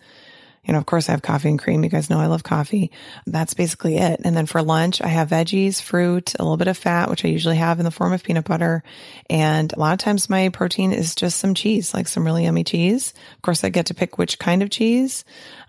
you 0.65 0.73
know, 0.73 0.79
of 0.79 0.87
course 0.87 1.09
I 1.09 1.13
have 1.13 1.23
coffee 1.23 1.49
and 1.49 1.59
cream. 1.59 1.85
You 1.85 1.91
guys 1.91 2.09
know 2.09 2.19
I 2.19 2.27
love 2.27 2.43
coffee. 2.43 2.91
That's 3.27 3.55
basically 3.55 3.97
it. 3.99 4.21
And 4.25 4.37
then 4.37 4.47
for 4.47 4.63
lunch, 4.63 5.03
I 5.03 5.09
have 5.09 5.31
veggies, 5.31 5.81
fruit, 5.81 6.35
a 6.39 6.43
little 6.43 6.57
bit 6.57 6.69
of 6.69 6.79
fat, 6.79 7.11
which 7.11 7.25
I 7.25 7.29
usually 7.29 7.57
have 7.57 7.79
in 7.79 7.85
the 7.85 7.91
form 7.91 8.13
of 8.13 8.23
peanut 8.23 8.45
butter. 8.45 8.83
And 9.29 9.73
a 9.73 9.79
lot 9.79 9.93
of 9.93 9.99
times 9.99 10.31
my 10.31 10.49
protein 10.49 10.93
is 10.93 11.15
just 11.15 11.39
some 11.39 11.55
cheese, 11.55 11.93
like 11.93 12.09
some 12.09 12.25
really 12.25 12.45
yummy 12.45 12.65
cheese. 12.65 13.13
Of 13.37 13.43
course, 13.43 13.63
I 13.63 13.69
get 13.69 13.87
to 13.87 13.95
pick 13.95 14.17
which 14.17 14.39
kind 14.39 14.63
of 14.63 14.71
cheese. 14.71 15.25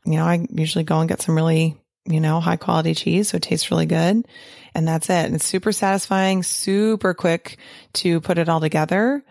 You 0.06 0.14
know, 0.14 0.26
I 0.26 0.48
usually 0.52 0.84
go 0.84 1.00
and 1.00 1.10
get 1.10 1.22
some 1.22 1.36
really, 1.36 1.78
you 2.06 2.22
know, 2.22 2.40
high 2.40 2.58
quality 2.58 2.94
cheese. 2.94 3.30
So 3.30 3.38
it 3.38 3.44
tastes 3.44 3.72
really 3.72 3.86
good. 3.86 4.26
And 4.74 4.88
that's 4.88 5.10
it. 5.10 5.26
And 5.26 5.36
it's 5.36 5.46
super 5.46 5.72
satisfying, 5.72 6.44
super 6.44 7.14
quick 7.14 7.58
to 7.94 8.22
put 8.22 8.38
it 8.38 8.50
all 8.50 8.60
together 8.60 9.24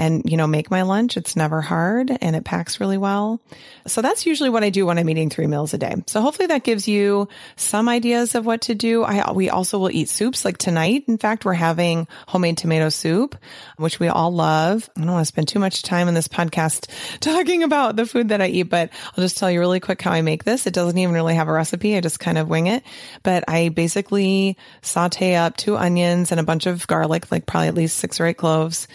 and, 0.00 0.22
you 0.24 0.38
know, 0.38 0.46
make 0.46 0.70
my 0.70 0.80
lunch. 0.80 1.18
It's 1.18 1.36
never 1.36 1.60
hard 1.60 2.10
and 2.22 2.34
it 2.34 2.42
packs 2.42 2.80
really 2.80 2.96
well. 2.96 3.38
So 3.86 4.00
that's 4.00 4.24
usually 4.24 4.48
what 4.48 4.64
I 4.64 4.70
do 4.70 4.86
when 4.86 4.96
I'm 4.96 5.10
eating 5.10 5.28
three 5.28 5.46
meals 5.46 5.74
a 5.74 5.78
day. 5.78 5.94
So 6.06 6.22
hopefully 6.22 6.46
that 6.46 6.64
gives 6.64 6.88
you 6.88 7.28
some 7.56 7.86
ideas 7.86 8.34
of 8.34 8.46
what 8.46 8.62
to 8.62 8.74
do. 8.74 9.04
I, 9.04 9.32
we 9.32 9.50
also 9.50 9.78
will 9.78 9.90
eat 9.90 10.08
soups 10.08 10.42
like 10.42 10.56
tonight. 10.56 11.04
In 11.06 11.18
fact, 11.18 11.44
we're 11.44 11.52
having 11.52 12.08
homemade 12.26 12.56
tomato 12.56 12.88
soup, 12.88 13.36
which 13.76 14.00
we 14.00 14.08
all 14.08 14.32
love. 14.32 14.88
I 14.96 15.00
don't 15.00 15.12
want 15.12 15.20
to 15.20 15.26
spend 15.26 15.48
too 15.48 15.58
much 15.58 15.82
time 15.82 16.08
in 16.08 16.14
this 16.14 16.28
podcast 16.28 16.88
talking 17.20 17.62
about 17.62 17.96
the 17.96 18.06
food 18.06 18.30
that 18.30 18.40
I 18.40 18.46
eat, 18.46 18.70
but 18.70 18.88
I'll 19.04 19.22
just 19.22 19.36
tell 19.36 19.50
you 19.50 19.60
really 19.60 19.80
quick 19.80 20.00
how 20.00 20.12
I 20.12 20.22
make 20.22 20.44
this. 20.44 20.66
It 20.66 20.72
doesn't 20.72 20.96
even 20.96 21.14
really 21.14 21.34
have 21.34 21.48
a 21.48 21.52
recipe. 21.52 21.94
I 21.94 22.00
just 22.00 22.18
kind 22.18 22.38
of 22.38 22.48
wing 22.48 22.68
it, 22.68 22.84
but 23.22 23.44
I 23.48 23.68
basically 23.68 24.56
saute 24.80 25.34
up 25.34 25.58
two 25.58 25.76
onions 25.76 26.30
and 26.30 26.40
a 26.40 26.44
bunch 26.44 26.64
of 26.64 26.86
garlic, 26.86 27.30
like 27.30 27.44
probably 27.44 27.68
at 27.68 27.74
least 27.74 27.98
six 27.98 28.18
or 28.18 28.24
eight 28.24 28.38
cloves 28.38 28.88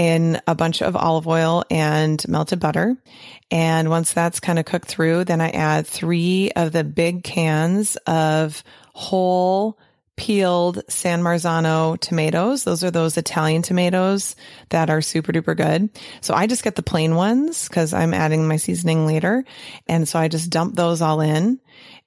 in 0.00 0.40
a 0.46 0.54
bunch 0.54 0.80
of 0.80 0.96
olive 0.96 1.28
oil 1.28 1.62
and 1.70 2.26
melted 2.26 2.58
butter. 2.58 2.96
And 3.50 3.90
once 3.90 4.14
that's 4.14 4.40
kind 4.40 4.58
of 4.58 4.64
cooked 4.64 4.88
through, 4.88 5.24
then 5.24 5.42
I 5.42 5.50
add 5.50 5.86
three 5.86 6.50
of 6.56 6.72
the 6.72 6.84
big 6.84 7.22
cans 7.22 7.96
of 8.06 8.64
whole 8.94 9.78
peeled 10.16 10.80
San 10.88 11.22
Marzano 11.22 12.00
tomatoes. 12.00 12.64
Those 12.64 12.82
are 12.82 12.90
those 12.90 13.18
Italian 13.18 13.60
tomatoes 13.60 14.36
that 14.70 14.88
are 14.88 15.02
super 15.02 15.32
duper 15.32 15.54
good. 15.54 15.90
So 16.22 16.32
I 16.32 16.46
just 16.46 16.64
get 16.64 16.76
the 16.76 16.82
plain 16.82 17.14
ones 17.14 17.68
because 17.68 17.92
I'm 17.92 18.14
adding 18.14 18.48
my 18.48 18.56
seasoning 18.56 19.04
later. 19.06 19.44
And 19.86 20.08
so 20.08 20.18
I 20.18 20.28
just 20.28 20.48
dump 20.48 20.76
those 20.76 21.02
all 21.02 21.20
in 21.20 21.60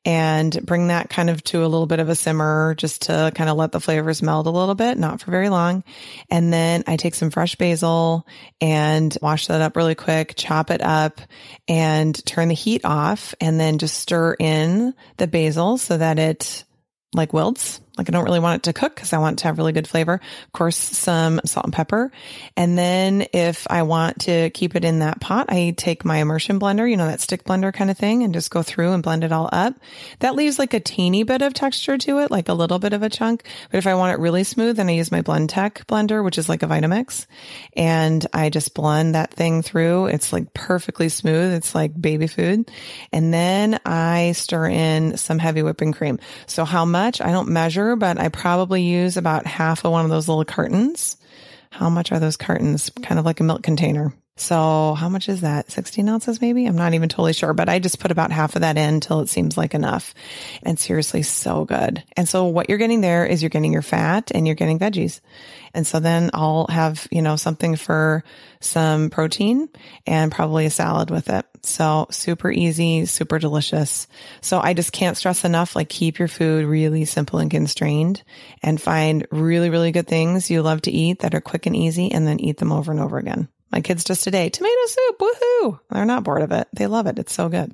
and 0.05 0.65
bring 0.65 0.87
that 0.87 1.09
kind 1.09 1.29
of 1.29 1.43
to 1.43 1.59
a 1.59 1.67
little 1.67 1.85
bit 1.85 1.99
of 1.99 2.09
a 2.09 2.15
simmer 2.15 2.75
just 2.75 3.03
to 3.03 3.31
kind 3.35 3.49
of 3.49 3.55
let 3.57 3.71
the 3.71 3.79
flavors 3.79 4.21
meld 4.21 4.47
a 4.47 4.51
little 4.51 4.75
bit, 4.75 4.97
not 4.97 5.21
for 5.21 5.31
very 5.31 5.49
long. 5.49 5.83
And 6.29 6.51
then 6.51 6.83
I 6.87 6.97
take 6.97 7.15
some 7.15 7.29
fresh 7.29 7.55
basil 7.55 8.27
and 8.59 9.17
wash 9.21 9.47
that 9.47 9.61
up 9.61 9.77
really 9.77 9.95
quick, 9.95 10.33
chop 10.35 10.71
it 10.71 10.81
up 10.81 11.21
and 11.67 12.25
turn 12.25 12.49
the 12.49 12.55
heat 12.55 12.83
off 12.83 13.33
and 13.39 13.59
then 13.59 13.77
just 13.77 13.97
stir 13.97 14.35
in 14.39 14.93
the 15.17 15.27
basil 15.27 15.77
so 15.77 15.97
that 15.97 16.19
it 16.19 16.65
like 17.13 17.31
wilts 17.31 17.79
like 17.97 18.09
I 18.09 18.11
don't 18.11 18.25
really 18.25 18.39
want 18.39 18.57
it 18.57 18.63
to 18.63 18.73
cook 18.73 18.95
because 18.95 19.13
I 19.13 19.19
want 19.19 19.39
to 19.39 19.45
have 19.45 19.59
really 19.59 19.71
good 19.71 19.87
flavor. 19.87 20.13
Of 20.13 20.51
course, 20.51 20.77
some 20.77 21.39
salt 21.45 21.65
and 21.65 21.73
pepper. 21.73 22.11
And 22.57 22.75
then 22.75 23.27
if 23.33 23.67
I 23.69 23.83
want 23.83 24.21
to 24.21 24.49
keep 24.49 24.75
it 24.75 24.83
in 24.83 24.99
that 24.99 25.21
pot, 25.21 25.45
I 25.49 25.75
take 25.77 26.03
my 26.03 26.17
immersion 26.17 26.59
blender, 26.59 26.89
you 26.89 26.97
know, 26.97 27.05
that 27.05 27.21
stick 27.21 27.43
blender 27.43 27.71
kind 27.71 27.91
of 27.91 27.97
thing 27.97 28.23
and 28.23 28.33
just 28.33 28.49
go 28.49 28.63
through 28.63 28.93
and 28.93 29.03
blend 29.03 29.23
it 29.23 29.31
all 29.31 29.47
up. 29.51 29.75
That 30.19 30.33
leaves 30.33 30.57
like 30.57 30.73
a 30.73 30.79
teeny 30.79 31.23
bit 31.23 31.43
of 31.43 31.53
texture 31.53 31.97
to 31.99 32.19
it, 32.19 32.31
like 32.31 32.49
a 32.49 32.53
little 32.53 32.79
bit 32.79 32.93
of 32.93 33.03
a 33.03 33.09
chunk. 33.09 33.43
But 33.69 33.77
if 33.77 33.85
I 33.85 33.93
want 33.93 34.13
it 34.13 34.21
really 34.21 34.43
smooth, 34.43 34.77
then 34.77 34.89
I 34.89 34.93
use 34.93 35.11
my 35.11 35.21
Blendtec 35.21 35.85
blender, 35.85 36.23
which 36.23 36.39
is 36.39 36.49
like 36.49 36.63
a 36.63 36.67
Vitamix 36.67 37.27
and 37.75 38.25
I 38.33 38.49
just 38.49 38.73
blend 38.73 39.13
that 39.13 39.33
thing 39.33 39.61
through. 39.61 40.07
It's 40.07 40.33
like 40.33 40.53
perfectly 40.53 41.09
smooth. 41.09 41.53
It's 41.53 41.75
like 41.75 41.99
baby 41.99 42.25
food. 42.27 42.71
And 43.11 43.31
then 43.31 43.79
I 43.85 44.31
stir 44.31 44.67
in 44.69 45.17
some 45.17 45.37
heavy 45.37 45.61
whipping 45.61 45.91
cream. 45.91 46.19
So 46.47 46.65
how 46.65 46.85
much? 46.85 47.21
I 47.21 47.31
don't 47.31 47.49
measure 47.49 47.82
measure, 47.83 47.95
but 47.95 48.19
I 48.19 48.29
probably 48.29 48.83
use 48.83 49.17
about 49.17 49.45
half 49.45 49.85
of 49.85 49.91
one 49.91 50.05
of 50.05 50.11
those 50.11 50.27
little 50.27 50.45
cartons. 50.45 51.17
How 51.71 51.89
much 51.89 52.11
are 52.11 52.19
those 52.19 52.37
cartons? 52.37 52.89
Kind 53.01 53.19
of 53.19 53.25
like 53.25 53.39
a 53.39 53.43
milk 53.43 53.63
container. 53.63 54.13
So 54.35 54.95
how 54.97 55.09
much 55.09 55.29
is 55.29 55.41
that? 55.41 55.71
16 55.71 56.09
ounces 56.09 56.41
maybe? 56.41 56.65
I'm 56.65 56.75
not 56.75 56.95
even 56.95 57.07
totally 57.07 57.33
sure, 57.33 57.53
but 57.53 57.69
I 57.69 57.77
just 57.77 57.99
put 57.99 58.09
about 58.09 58.31
half 58.31 58.55
of 58.55 58.61
that 58.61 58.77
in 58.77 58.99
till 58.99 59.19
it 59.19 59.29
seems 59.29 59.57
like 59.57 59.75
enough. 59.75 60.15
And 60.63 60.79
seriously, 60.79 61.21
so 61.21 61.65
good. 61.65 62.03
And 62.17 62.27
so 62.27 62.45
what 62.45 62.67
you're 62.67 62.79
getting 62.79 63.01
there 63.01 63.27
is 63.27 63.43
you're 63.43 63.49
getting 63.49 63.73
your 63.73 63.83
fat 63.83 64.31
and 64.33 64.47
you're 64.47 64.55
getting 64.55 64.79
veggies. 64.79 65.21
And 65.75 65.85
so 65.85 65.99
then 65.99 66.31
I'll 66.33 66.65
have, 66.67 67.07
you 67.11 67.21
know, 67.21 67.35
something 67.35 67.75
for 67.75 68.23
some 68.59 69.11
protein 69.11 69.69
and 70.07 70.31
probably 70.31 70.65
a 70.65 70.71
salad 70.71 71.11
with 71.11 71.29
it. 71.29 71.45
So 71.61 72.07
super 72.09 72.51
easy, 72.51 73.05
super 73.05 73.37
delicious. 73.37 74.07
So 74.41 74.59
I 74.59 74.73
just 74.73 74.91
can't 74.91 75.15
stress 75.15 75.45
enough, 75.45 75.75
like 75.75 75.89
keep 75.89 76.17
your 76.17 76.27
food 76.27 76.65
really 76.65 77.05
simple 77.05 77.37
and 77.37 77.51
constrained 77.51 78.23
and 78.63 78.81
find 78.81 79.27
really, 79.31 79.69
really 79.69 79.91
good 79.91 80.07
things 80.07 80.49
you 80.49 80.63
love 80.63 80.81
to 80.83 80.91
eat 80.91 81.19
that 81.19 81.35
are 81.35 81.41
quick 81.41 81.67
and 81.67 81.75
easy 81.75 82.11
and 82.11 82.25
then 82.25 82.39
eat 82.39 82.57
them 82.57 82.71
over 82.71 82.91
and 82.91 82.99
over 82.99 83.19
again. 83.19 83.47
My 83.73 83.81
kids 83.81 84.03
just 84.03 84.23
today, 84.23 84.49
tomato 84.49 84.85
soup, 84.85 85.17
woohoo. 85.17 85.79
They're 85.89 86.05
not 86.05 86.23
bored 86.23 86.43
of 86.43 86.51
it. 86.51 86.67
They 86.73 86.85
love 86.85 87.07
it. 87.07 87.17
It's 87.17 87.33
so 87.33 87.49
good. 87.49 87.73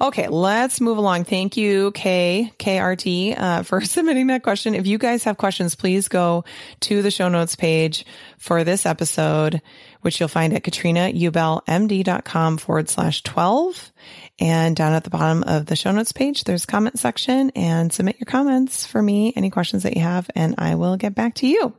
Okay, 0.00 0.26
let's 0.26 0.80
move 0.80 0.98
along. 0.98 1.22
Thank 1.22 1.56
you, 1.56 1.92
K 1.92 2.52
KRT, 2.58 3.38
uh, 3.38 3.62
for 3.62 3.80
submitting 3.84 4.26
that 4.26 4.42
question. 4.42 4.74
If 4.74 4.88
you 4.88 4.98
guys 4.98 5.22
have 5.22 5.38
questions, 5.38 5.76
please 5.76 6.08
go 6.08 6.44
to 6.80 7.00
the 7.00 7.12
show 7.12 7.28
notes 7.28 7.54
page 7.54 8.04
for 8.38 8.64
this 8.64 8.86
episode, 8.86 9.62
which 10.00 10.18
you'll 10.18 10.28
find 10.28 10.52
at 10.52 10.64
katrinaubelmd.com 10.64 12.56
forward 12.58 12.88
slash 12.88 13.22
12. 13.22 13.92
And 14.40 14.74
down 14.74 14.94
at 14.94 15.04
the 15.04 15.10
bottom 15.10 15.44
of 15.44 15.66
the 15.66 15.76
show 15.76 15.92
notes 15.92 16.10
page, 16.10 16.42
there's 16.42 16.66
comment 16.66 16.98
section 16.98 17.52
and 17.54 17.92
submit 17.92 18.18
your 18.18 18.26
comments 18.26 18.84
for 18.84 19.00
me, 19.00 19.32
any 19.36 19.50
questions 19.50 19.84
that 19.84 19.96
you 19.96 20.02
have, 20.02 20.28
and 20.34 20.56
I 20.58 20.74
will 20.74 20.96
get 20.96 21.14
back 21.14 21.36
to 21.36 21.46
you. 21.46 21.72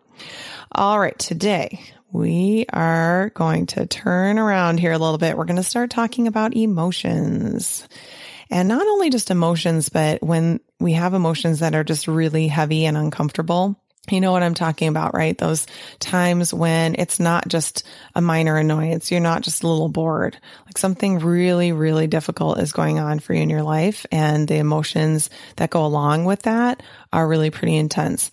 All 0.71 0.97
right. 0.97 1.19
Today 1.19 1.81
we 2.15 2.65
are 2.71 3.29
going 3.35 3.65
to 3.67 3.85
turn 3.85 4.39
around 4.39 4.79
here 4.79 4.93
a 4.93 4.97
little 4.97 5.17
bit. 5.17 5.37
We're 5.37 5.43
going 5.45 5.57
to 5.57 5.63
start 5.63 5.89
talking 5.89 6.27
about 6.27 6.55
emotions. 6.55 7.87
And 8.49 8.69
not 8.69 8.87
only 8.87 9.09
just 9.09 9.31
emotions, 9.31 9.89
but 9.89 10.23
when 10.23 10.61
we 10.79 10.93
have 10.93 11.13
emotions 11.13 11.59
that 11.59 11.75
are 11.75 11.83
just 11.83 12.07
really 12.07 12.47
heavy 12.47 12.85
and 12.85 12.95
uncomfortable, 12.95 13.77
You 14.09 14.21
know 14.21 14.31
what 14.31 14.43
I'm 14.43 14.53
talking 14.53 14.87
about, 14.87 15.15
right? 15.15 15.35
Those 15.35 15.65
times 15.99 16.53
when 16.53 16.95
it's 16.95 17.19
not 17.19 17.47
just 17.47 17.83
a 18.13 18.21
minor 18.21 18.55
annoyance. 18.55 19.09
You're 19.09 19.19
not 19.19 19.41
just 19.41 19.63
a 19.63 19.67
little 19.67 19.89
bored. 19.89 20.37
Like 20.65 20.77
something 20.77 21.19
really, 21.19 21.71
really 21.71 22.05
difficult 22.05 22.59
is 22.59 22.71
going 22.71 22.99
on 22.99 23.19
for 23.19 23.33
you 23.33 23.41
in 23.41 23.49
your 23.49 23.63
life. 23.63 24.05
And 24.11 24.47
the 24.47 24.57
emotions 24.57 25.31
that 25.55 25.71
go 25.71 25.85
along 25.85 26.25
with 26.25 26.43
that 26.43 26.83
are 27.11 27.27
really 27.27 27.49
pretty 27.49 27.75
intense. 27.77 28.29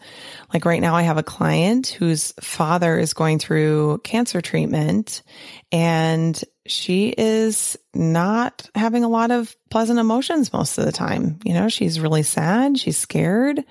Like 0.53 0.67
right 0.67 0.81
now, 0.81 0.95
I 0.95 1.03
have 1.03 1.19
a 1.19 1.23
client 1.23 1.89
whose 1.89 2.33
father 2.41 2.99
is 2.99 3.15
going 3.15 3.39
through 3.39 4.01
cancer 4.05 4.43
treatment 4.43 5.23
and 5.71 6.39
she 6.67 7.09
is 7.17 7.79
not 7.95 8.69
having 8.75 9.05
a 9.05 9.09
lot 9.09 9.31
of 9.31 9.57
pleasant 9.71 9.99
emotions 9.99 10.53
most 10.53 10.79
of 10.79 10.85
the 10.85 10.93
time. 10.93 11.39
You 11.45 11.55
know, 11.55 11.69
she's 11.69 11.99
really 11.99 12.23
sad. 12.23 12.79
She's 12.79 12.99
scared 12.99 13.65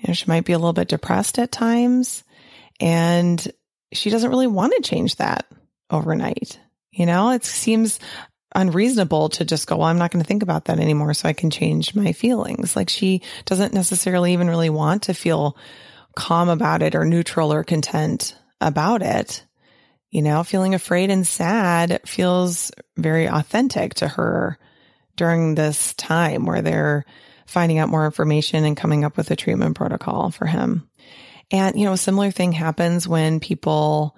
you 0.00 0.08
know, 0.08 0.14
she 0.14 0.26
might 0.26 0.44
be 0.44 0.52
a 0.52 0.58
little 0.58 0.72
bit 0.72 0.88
depressed 0.88 1.38
at 1.38 1.52
times 1.52 2.24
and 2.80 3.46
she 3.92 4.10
doesn't 4.10 4.30
really 4.30 4.46
want 4.46 4.72
to 4.76 4.88
change 4.88 5.16
that 5.16 5.46
overnight. 5.90 6.58
You 6.90 7.06
know, 7.06 7.30
it 7.30 7.44
seems 7.44 8.00
unreasonable 8.54 9.28
to 9.28 9.44
just 9.44 9.66
go, 9.66 9.76
well, 9.76 9.86
I'm 9.86 9.98
not 9.98 10.10
going 10.10 10.22
to 10.22 10.26
think 10.26 10.42
about 10.42 10.64
that 10.66 10.80
anymore 10.80 11.14
so 11.14 11.28
I 11.28 11.34
can 11.34 11.50
change 11.50 11.94
my 11.94 12.12
feelings. 12.12 12.74
Like 12.74 12.88
she 12.88 13.22
doesn't 13.44 13.74
necessarily 13.74 14.32
even 14.32 14.48
really 14.48 14.70
want 14.70 15.04
to 15.04 15.14
feel 15.14 15.56
calm 16.16 16.48
about 16.48 16.82
it 16.82 16.94
or 16.94 17.04
neutral 17.04 17.52
or 17.52 17.62
content 17.62 18.36
about 18.60 19.02
it. 19.02 19.44
You 20.10 20.22
know, 20.22 20.42
feeling 20.42 20.74
afraid 20.74 21.10
and 21.10 21.24
sad 21.26 22.00
feels 22.04 22.72
very 22.96 23.28
authentic 23.28 23.94
to 23.94 24.08
her 24.08 24.58
during 25.14 25.54
this 25.54 25.94
time 25.94 26.46
where 26.46 26.62
they're 26.62 27.04
finding 27.50 27.78
out 27.78 27.88
more 27.88 28.06
information 28.06 28.64
and 28.64 28.76
coming 28.76 29.04
up 29.04 29.16
with 29.16 29.30
a 29.32 29.36
treatment 29.36 29.74
protocol 29.74 30.30
for 30.30 30.46
him. 30.46 30.88
And, 31.50 31.76
you 31.76 31.84
know, 31.84 31.92
a 31.92 31.98
similar 31.98 32.30
thing 32.30 32.52
happens 32.52 33.08
when 33.08 33.40
people 33.40 34.16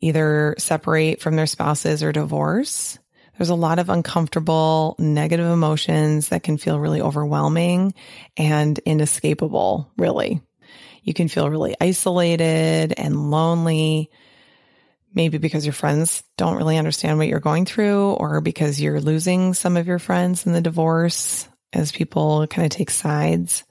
either 0.00 0.54
separate 0.58 1.22
from 1.22 1.36
their 1.36 1.46
spouses 1.46 2.02
or 2.02 2.12
divorce. 2.12 2.98
There's 3.38 3.48
a 3.48 3.54
lot 3.54 3.78
of 3.78 3.88
uncomfortable, 3.88 4.94
negative 4.98 5.50
emotions 5.50 6.28
that 6.28 6.42
can 6.42 6.58
feel 6.58 6.78
really 6.78 7.00
overwhelming 7.00 7.94
and 8.36 8.78
inescapable, 8.80 9.90
really. 9.96 10.42
You 11.02 11.14
can 11.14 11.28
feel 11.28 11.48
really 11.48 11.76
isolated 11.80 12.92
and 12.94 13.30
lonely, 13.30 14.10
maybe 15.14 15.38
because 15.38 15.64
your 15.64 15.72
friends 15.72 16.24
don't 16.36 16.56
really 16.56 16.76
understand 16.76 17.16
what 17.16 17.28
you're 17.28 17.40
going 17.40 17.64
through 17.64 18.12
or 18.12 18.42
because 18.42 18.82
you're 18.82 19.00
losing 19.00 19.54
some 19.54 19.78
of 19.78 19.86
your 19.86 19.98
friends 19.98 20.44
in 20.44 20.52
the 20.52 20.60
divorce 20.60 21.48
as 21.72 21.92
people 21.92 22.46
kind 22.46 22.64
of 22.64 22.70
take 22.70 22.90
sides. 22.90 23.64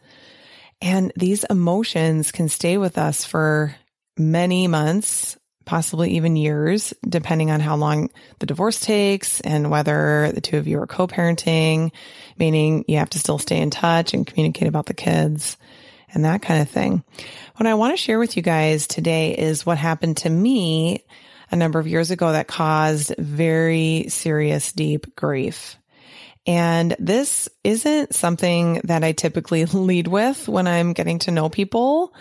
And 0.81 1.11
these 1.15 1.43
emotions 1.45 2.31
can 2.31 2.49
stay 2.49 2.77
with 2.77 2.97
us 2.97 3.25
for 3.25 3.75
many 4.17 4.67
months, 4.67 5.37
possibly 5.65 6.11
even 6.11 6.35
years, 6.35 6.93
depending 7.07 7.49
on 7.49 7.59
how 7.59 7.75
long 7.75 8.09
the 8.39 8.45
divorce 8.45 8.79
takes 8.79 9.41
and 9.41 9.71
whether 9.71 10.31
the 10.33 10.41
two 10.41 10.57
of 10.57 10.67
you 10.67 10.79
are 10.79 10.87
co 10.87 11.07
parenting, 11.07 11.91
meaning 12.37 12.85
you 12.87 12.97
have 12.97 13.09
to 13.11 13.19
still 13.19 13.39
stay 13.39 13.59
in 13.59 13.71
touch 13.71 14.13
and 14.13 14.27
communicate 14.27 14.67
about 14.67 14.85
the 14.85 14.93
kids 14.93 15.57
and 16.13 16.25
that 16.25 16.41
kind 16.41 16.61
of 16.61 16.69
thing. 16.69 17.03
What 17.55 17.67
I 17.67 17.73
want 17.73 17.93
to 17.93 18.01
share 18.01 18.19
with 18.19 18.37
you 18.37 18.43
guys 18.43 18.87
today 18.87 19.37
is 19.37 19.65
what 19.65 19.77
happened 19.77 20.17
to 20.17 20.29
me 20.29 21.03
a 21.51 21.55
number 21.55 21.79
of 21.79 21.87
years 21.87 22.11
ago 22.11 22.31
that 22.31 22.47
caused 22.47 23.13
very 23.17 24.05
serious, 24.09 24.71
deep 24.71 25.15
grief. 25.15 25.77
And 26.47 26.95
this 26.99 27.49
isn't 27.63 28.13
something 28.13 28.81
that 28.83 29.03
I 29.03 29.11
typically 29.13 29.65
lead 29.65 30.07
with 30.07 30.47
when 30.47 30.67
I'm 30.67 30.93
getting 30.93 31.19
to 31.19 31.31
know 31.31 31.49
people. 31.49 32.13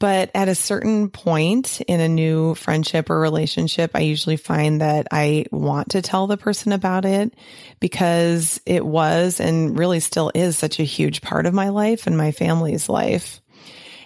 But 0.00 0.30
at 0.32 0.48
a 0.48 0.54
certain 0.54 1.10
point 1.10 1.80
in 1.80 2.00
a 2.00 2.08
new 2.08 2.54
friendship 2.54 3.10
or 3.10 3.18
relationship, 3.18 3.92
I 3.94 4.00
usually 4.00 4.36
find 4.36 4.80
that 4.80 5.08
I 5.10 5.46
want 5.50 5.90
to 5.90 6.02
tell 6.02 6.28
the 6.28 6.36
person 6.36 6.70
about 6.70 7.04
it 7.04 7.34
because 7.80 8.60
it 8.64 8.86
was 8.86 9.40
and 9.40 9.76
really 9.76 9.98
still 9.98 10.30
is 10.34 10.56
such 10.56 10.78
a 10.78 10.84
huge 10.84 11.20
part 11.20 11.46
of 11.46 11.54
my 11.54 11.70
life 11.70 12.06
and 12.06 12.16
my 12.16 12.30
family's 12.30 12.88
life. 12.88 13.40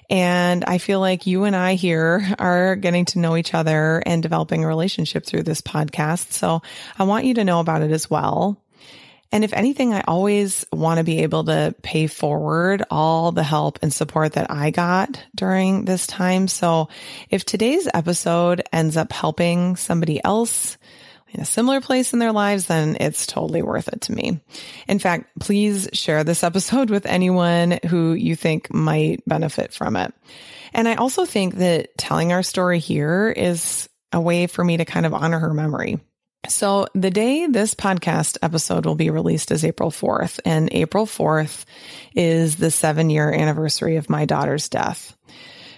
And 0.08 0.64
I 0.64 0.78
feel 0.78 1.00
like 1.00 1.26
you 1.26 1.44
and 1.44 1.54
I 1.54 1.74
here 1.74 2.26
are 2.38 2.76
getting 2.76 3.04
to 3.06 3.18
know 3.18 3.36
each 3.36 3.52
other 3.52 4.02
and 4.04 4.22
developing 4.22 4.64
a 4.64 4.68
relationship 4.68 5.26
through 5.26 5.42
this 5.42 5.60
podcast. 5.60 6.32
So 6.32 6.62
I 6.98 7.04
want 7.04 7.26
you 7.26 7.34
to 7.34 7.44
know 7.44 7.60
about 7.60 7.82
it 7.82 7.90
as 7.90 8.08
well. 8.08 8.61
And 9.32 9.44
if 9.44 9.54
anything, 9.54 9.94
I 9.94 10.02
always 10.02 10.66
want 10.72 10.98
to 10.98 11.04
be 11.04 11.20
able 11.20 11.44
to 11.44 11.74
pay 11.82 12.06
forward 12.06 12.84
all 12.90 13.32
the 13.32 13.42
help 13.42 13.78
and 13.82 13.92
support 13.92 14.34
that 14.34 14.50
I 14.50 14.70
got 14.70 15.24
during 15.34 15.86
this 15.86 16.06
time. 16.06 16.48
So 16.48 16.88
if 17.30 17.44
today's 17.44 17.88
episode 17.92 18.62
ends 18.72 18.98
up 18.98 19.10
helping 19.10 19.76
somebody 19.76 20.22
else 20.22 20.76
in 21.32 21.40
a 21.40 21.46
similar 21.46 21.80
place 21.80 22.12
in 22.12 22.18
their 22.18 22.32
lives, 22.32 22.66
then 22.66 22.98
it's 23.00 23.26
totally 23.26 23.62
worth 23.62 23.88
it 23.88 24.02
to 24.02 24.12
me. 24.12 24.38
In 24.86 24.98
fact, 24.98 25.30
please 25.40 25.88
share 25.94 26.24
this 26.24 26.44
episode 26.44 26.90
with 26.90 27.06
anyone 27.06 27.78
who 27.88 28.12
you 28.12 28.36
think 28.36 28.72
might 28.72 29.24
benefit 29.26 29.72
from 29.72 29.96
it. 29.96 30.12
And 30.74 30.86
I 30.86 30.96
also 30.96 31.24
think 31.24 31.54
that 31.54 31.96
telling 31.96 32.32
our 32.32 32.42
story 32.42 32.80
here 32.80 33.32
is 33.34 33.88
a 34.12 34.20
way 34.20 34.46
for 34.46 34.62
me 34.62 34.76
to 34.76 34.84
kind 34.84 35.06
of 35.06 35.14
honor 35.14 35.38
her 35.38 35.54
memory. 35.54 36.00
So 36.48 36.88
the 36.94 37.10
day 37.10 37.46
this 37.46 37.74
podcast 37.74 38.36
episode 38.42 38.84
will 38.84 38.96
be 38.96 39.10
released 39.10 39.52
is 39.52 39.64
April 39.64 39.92
4th 39.92 40.40
and 40.44 40.68
April 40.72 41.06
4th 41.06 41.64
is 42.16 42.56
the 42.56 42.70
seven 42.70 43.10
year 43.10 43.32
anniversary 43.32 43.96
of 43.96 44.10
my 44.10 44.24
daughter's 44.24 44.68
death. 44.68 45.16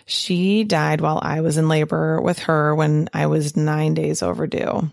She 0.06 0.64
died 0.64 1.02
while 1.02 1.20
I 1.22 1.42
was 1.42 1.58
in 1.58 1.68
labor 1.68 2.20
with 2.20 2.38
her 2.40 2.74
when 2.74 3.10
I 3.12 3.26
was 3.26 3.56
nine 3.56 3.92
days 3.92 4.22
overdue. 4.22 4.90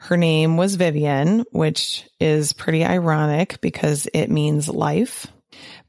Her 0.00 0.16
name 0.16 0.56
was 0.56 0.74
Vivian, 0.74 1.44
which 1.52 2.08
is 2.18 2.52
pretty 2.52 2.84
ironic 2.84 3.60
because 3.60 4.08
it 4.12 4.30
means 4.30 4.68
life, 4.68 5.28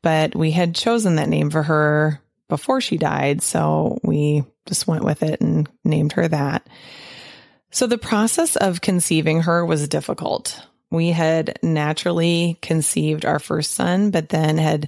but 0.04 0.36
we 0.36 0.52
had 0.52 0.76
chosen 0.76 1.16
that 1.16 1.30
name 1.30 1.50
for 1.50 1.64
her 1.64 2.22
before 2.48 2.80
she 2.80 2.98
died. 2.98 3.42
So 3.42 3.98
we 4.04 4.44
just 4.68 4.88
went 4.88 5.04
with 5.04 5.24
it 5.24 5.42
and 5.42 5.68
named 5.84 6.14
her 6.14 6.28
that. 6.28 6.68
So 7.76 7.88
the 7.88 7.98
process 7.98 8.56
of 8.56 8.80
conceiving 8.80 9.42
her 9.42 9.66
was 9.66 9.90
difficult. 9.90 10.66
We 10.92 11.10
had 11.10 11.60
naturally 11.62 12.58
conceived 12.62 13.26
our 13.26 13.38
first 13.38 13.72
son, 13.72 14.12
but 14.12 14.30
then 14.30 14.58
had 14.58 14.88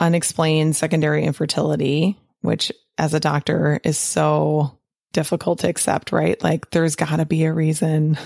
unexplained 0.00 0.74
secondary 0.74 1.24
infertility, 1.24 2.18
which 2.40 2.72
as 2.96 3.12
a 3.12 3.20
doctor 3.20 3.78
is 3.84 3.98
so 3.98 4.78
difficult 5.12 5.58
to 5.58 5.68
accept, 5.68 6.12
right? 6.12 6.42
Like 6.42 6.70
there's 6.70 6.96
got 6.96 7.16
to 7.16 7.26
be 7.26 7.44
a 7.44 7.52
reason. 7.52 8.16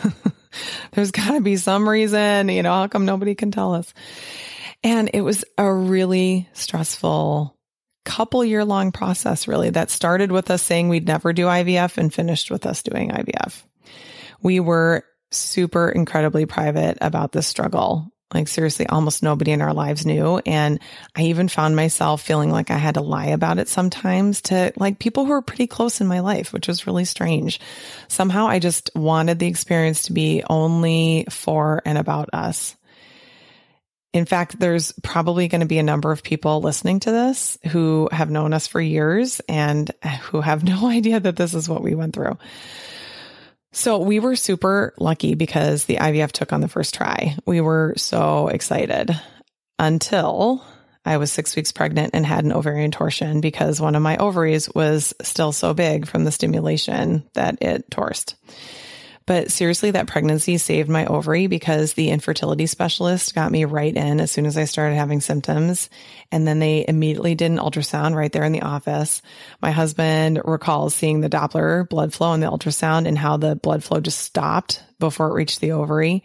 there's 0.92 1.10
got 1.10 1.32
to 1.32 1.40
be 1.40 1.56
some 1.56 1.88
reason, 1.88 2.50
you 2.50 2.62
know, 2.62 2.72
how 2.72 2.86
come 2.86 3.04
nobody 3.04 3.34
can 3.34 3.50
tell 3.50 3.74
us? 3.74 3.92
And 4.84 5.10
it 5.12 5.22
was 5.22 5.44
a 5.58 5.74
really 5.74 6.48
stressful 6.52 7.56
couple 8.04 8.44
year 8.44 8.64
long 8.64 8.92
process, 8.92 9.48
really, 9.48 9.70
that 9.70 9.90
started 9.90 10.30
with 10.30 10.52
us 10.52 10.62
saying 10.62 10.88
we'd 10.88 11.08
never 11.08 11.32
do 11.32 11.46
IVF 11.46 11.98
and 11.98 12.14
finished 12.14 12.48
with 12.48 12.64
us 12.64 12.84
doing 12.84 13.10
IVF 13.10 13.64
we 14.42 14.60
were 14.60 15.04
super 15.30 15.88
incredibly 15.88 16.46
private 16.46 16.98
about 17.00 17.32
this 17.32 17.46
struggle. 17.46 18.10
Like 18.34 18.48
seriously, 18.48 18.86
almost 18.86 19.22
nobody 19.22 19.52
in 19.52 19.62
our 19.62 19.72
lives 19.72 20.04
knew. 20.04 20.38
And 20.44 20.80
I 21.16 21.22
even 21.22 21.48
found 21.48 21.76
myself 21.76 22.20
feeling 22.20 22.50
like 22.50 22.70
I 22.70 22.76
had 22.76 22.94
to 22.94 23.00
lie 23.00 23.28
about 23.28 23.58
it 23.58 23.68
sometimes 23.68 24.42
to 24.42 24.72
like 24.76 24.98
people 24.98 25.24
who 25.24 25.30
were 25.30 25.40
pretty 25.40 25.66
close 25.66 26.02
in 26.02 26.06
my 26.06 26.20
life, 26.20 26.52
which 26.52 26.68
was 26.68 26.86
really 26.86 27.06
strange. 27.06 27.58
Somehow 28.08 28.46
I 28.46 28.58
just 28.58 28.90
wanted 28.94 29.38
the 29.38 29.46
experience 29.46 30.04
to 30.04 30.12
be 30.12 30.42
only 30.48 31.26
for 31.30 31.80
and 31.86 31.96
about 31.96 32.28
us. 32.34 32.76
In 34.12 34.26
fact, 34.26 34.58
there's 34.58 34.92
probably 35.02 35.48
going 35.48 35.60
to 35.60 35.66
be 35.66 35.78
a 35.78 35.82
number 35.82 36.12
of 36.12 36.22
people 36.22 36.60
listening 36.60 37.00
to 37.00 37.10
this 37.10 37.56
who 37.68 38.08
have 38.12 38.30
known 38.30 38.52
us 38.52 38.66
for 38.66 38.80
years 38.80 39.40
and 39.48 39.90
who 40.22 40.42
have 40.42 40.64
no 40.64 40.86
idea 40.86 41.18
that 41.18 41.36
this 41.36 41.54
is 41.54 41.68
what 41.68 41.82
we 41.82 41.94
went 41.94 42.14
through. 42.14 42.36
So 43.72 43.98
we 43.98 44.18
were 44.18 44.36
super 44.36 44.94
lucky 44.98 45.34
because 45.34 45.84
the 45.84 45.96
IVF 45.96 46.32
took 46.32 46.52
on 46.52 46.60
the 46.60 46.68
first 46.68 46.94
try. 46.94 47.36
We 47.46 47.60
were 47.60 47.94
so 47.96 48.48
excited 48.48 49.10
until 49.78 50.64
I 51.04 51.16
was 51.18 51.32
six 51.32 51.54
weeks 51.56 51.72
pregnant 51.72 52.10
and 52.14 52.26
had 52.26 52.44
an 52.44 52.52
ovarian 52.52 52.90
torsion 52.90 53.40
because 53.40 53.80
one 53.80 53.94
of 53.94 54.02
my 54.02 54.16
ovaries 54.16 54.68
was 54.74 55.14
still 55.22 55.52
so 55.52 55.74
big 55.74 56.06
from 56.06 56.24
the 56.24 56.32
stimulation 56.32 57.24
that 57.34 57.62
it 57.62 57.90
torsed. 57.90 58.34
But 59.28 59.52
seriously, 59.52 59.90
that 59.90 60.06
pregnancy 60.06 60.56
saved 60.56 60.88
my 60.88 61.04
ovary 61.04 61.48
because 61.48 61.92
the 61.92 62.08
infertility 62.08 62.64
specialist 62.64 63.34
got 63.34 63.52
me 63.52 63.66
right 63.66 63.94
in 63.94 64.20
as 64.20 64.30
soon 64.30 64.46
as 64.46 64.56
I 64.56 64.64
started 64.64 64.94
having 64.94 65.20
symptoms. 65.20 65.90
And 66.32 66.48
then 66.48 66.60
they 66.60 66.86
immediately 66.88 67.34
did 67.34 67.50
an 67.50 67.58
ultrasound 67.58 68.14
right 68.14 68.32
there 68.32 68.44
in 68.44 68.52
the 68.52 68.62
office. 68.62 69.20
My 69.60 69.70
husband 69.70 70.40
recalls 70.46 70.94
seeing 70.94 71.20
the 71.20 71.28
Doppler 71.28 71.86
blood 71.86 72.14
flow 72.14 72.32
in 72.32 72.40
the 72.40 72.50
ultrasound 72.50 73.06
and 73.06 73.18
how 73.18 73.36
the 73.36 73.54
blood 73.54 73.84
flow 73.84 74.00
just 74.00 74.20
stopped 74.20 74.82
before 74.98 75.28
it 75.28 75.34
reached 75.34 75.60
the 75.60 75.72
ovary. 75.72 76.24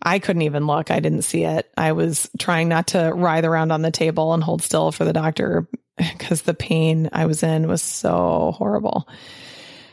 I 0.00 0.20
couldn't 0.20 0.42
even 0.42 0.68
look. 0.68 0.92
I 0.92 1.00
didn't 1.00 1.22
see 1.22 1.42
it. 1.42 1.68
I 1.76 1.90
was 1.90 2.30
trying 2.38 2.68
not 2.68 2.86
to 2.88 3.10
writhe 3.12 3.46
around 3.46 3.72
on 3.72 3.82
the 3.82 3.90
table 3.90 4.32
and 4.32 4.44
hold 4.44 4.62
still 4.62 4.92
for 4.92 5.04
the 5.04 5.12
doctor 5.12 5.66
because 5.96 6.42
the 6.42 6.54
pain 6.54 7.08
I 7.12 7.26
was 7.26 7.42
in 7.42 7.66
was 7.66 7.82
so 7.82 8.54
horrible. 8.56 9.08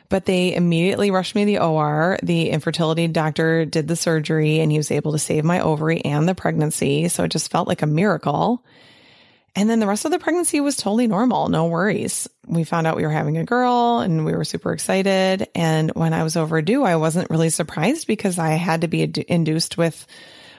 But 0.10 0.26
they 0.26 0.56
immediately 0.56 1.12
rushed 1.12 1.36
me 1.36 1.44
to 1.44 1.46
the 1.46 1.60
OR. 1.60 2.18
The 2.22 2.50
infertility 2.50 3.08
doctor 3.08 3.66
did 3.66 3.88
the 3.88 3.96
surgery 3.96 4.60
and 4.60 4.72
he 4.72 4.78
was 4.78 4.92
able 4.92 5.14
to 5.14 5.20
save 5.20 5.44
my 5.44 5.60
ovary 5.60 6.04
and 6.06 6.28
the 6.28 6.36
pregnancy. 6.36 7.08
So 7.08 7.24
it 7.24 7.32
just 7.32 7.52
felt 7.52 7.68
like 7.68 7.82
a 7.82 7.88
miracle. 7.88 8.64
And 9.56 9.70
then 9.70 9.80
the 9.80 9.88
rest 9.88 10.04
of 10.04 10.12
the 10.12 10.20
pregnancy 10.20 10.60
was 10.60 10.76
totally 10.76 11.08
normal, 11.08 11.48
no 11.48 11.68
worries. 11.68 12.28
We 12.46 12.66
found 12.66 12.88
out 12.88 12.98
we 12.98 13.04
were 13.04 13.10
having 13.10 13.38
a 13.38 13.46
girl 13.46 14.00
and 14.00 14.26
we 14.26 14.34
were 14.34 14.44
super 14.44 14.74
excited. 14.74 15.48
And 15.56 15.92
when 15.92 16.14
I 16.14 16.24
was 16.24 16.36
overdue, 16.36 16.84
I 16.84 16.98
wasn't 16.98 17.30
really 17.30 17.50
surprised 17.50 18.06
because 18.06 18.38
I 18.38 18.50
had 18.50 18.82
to 18.82 18.90
be 18.90 19.10
induced 19.30 19.78
with 19.78 20.06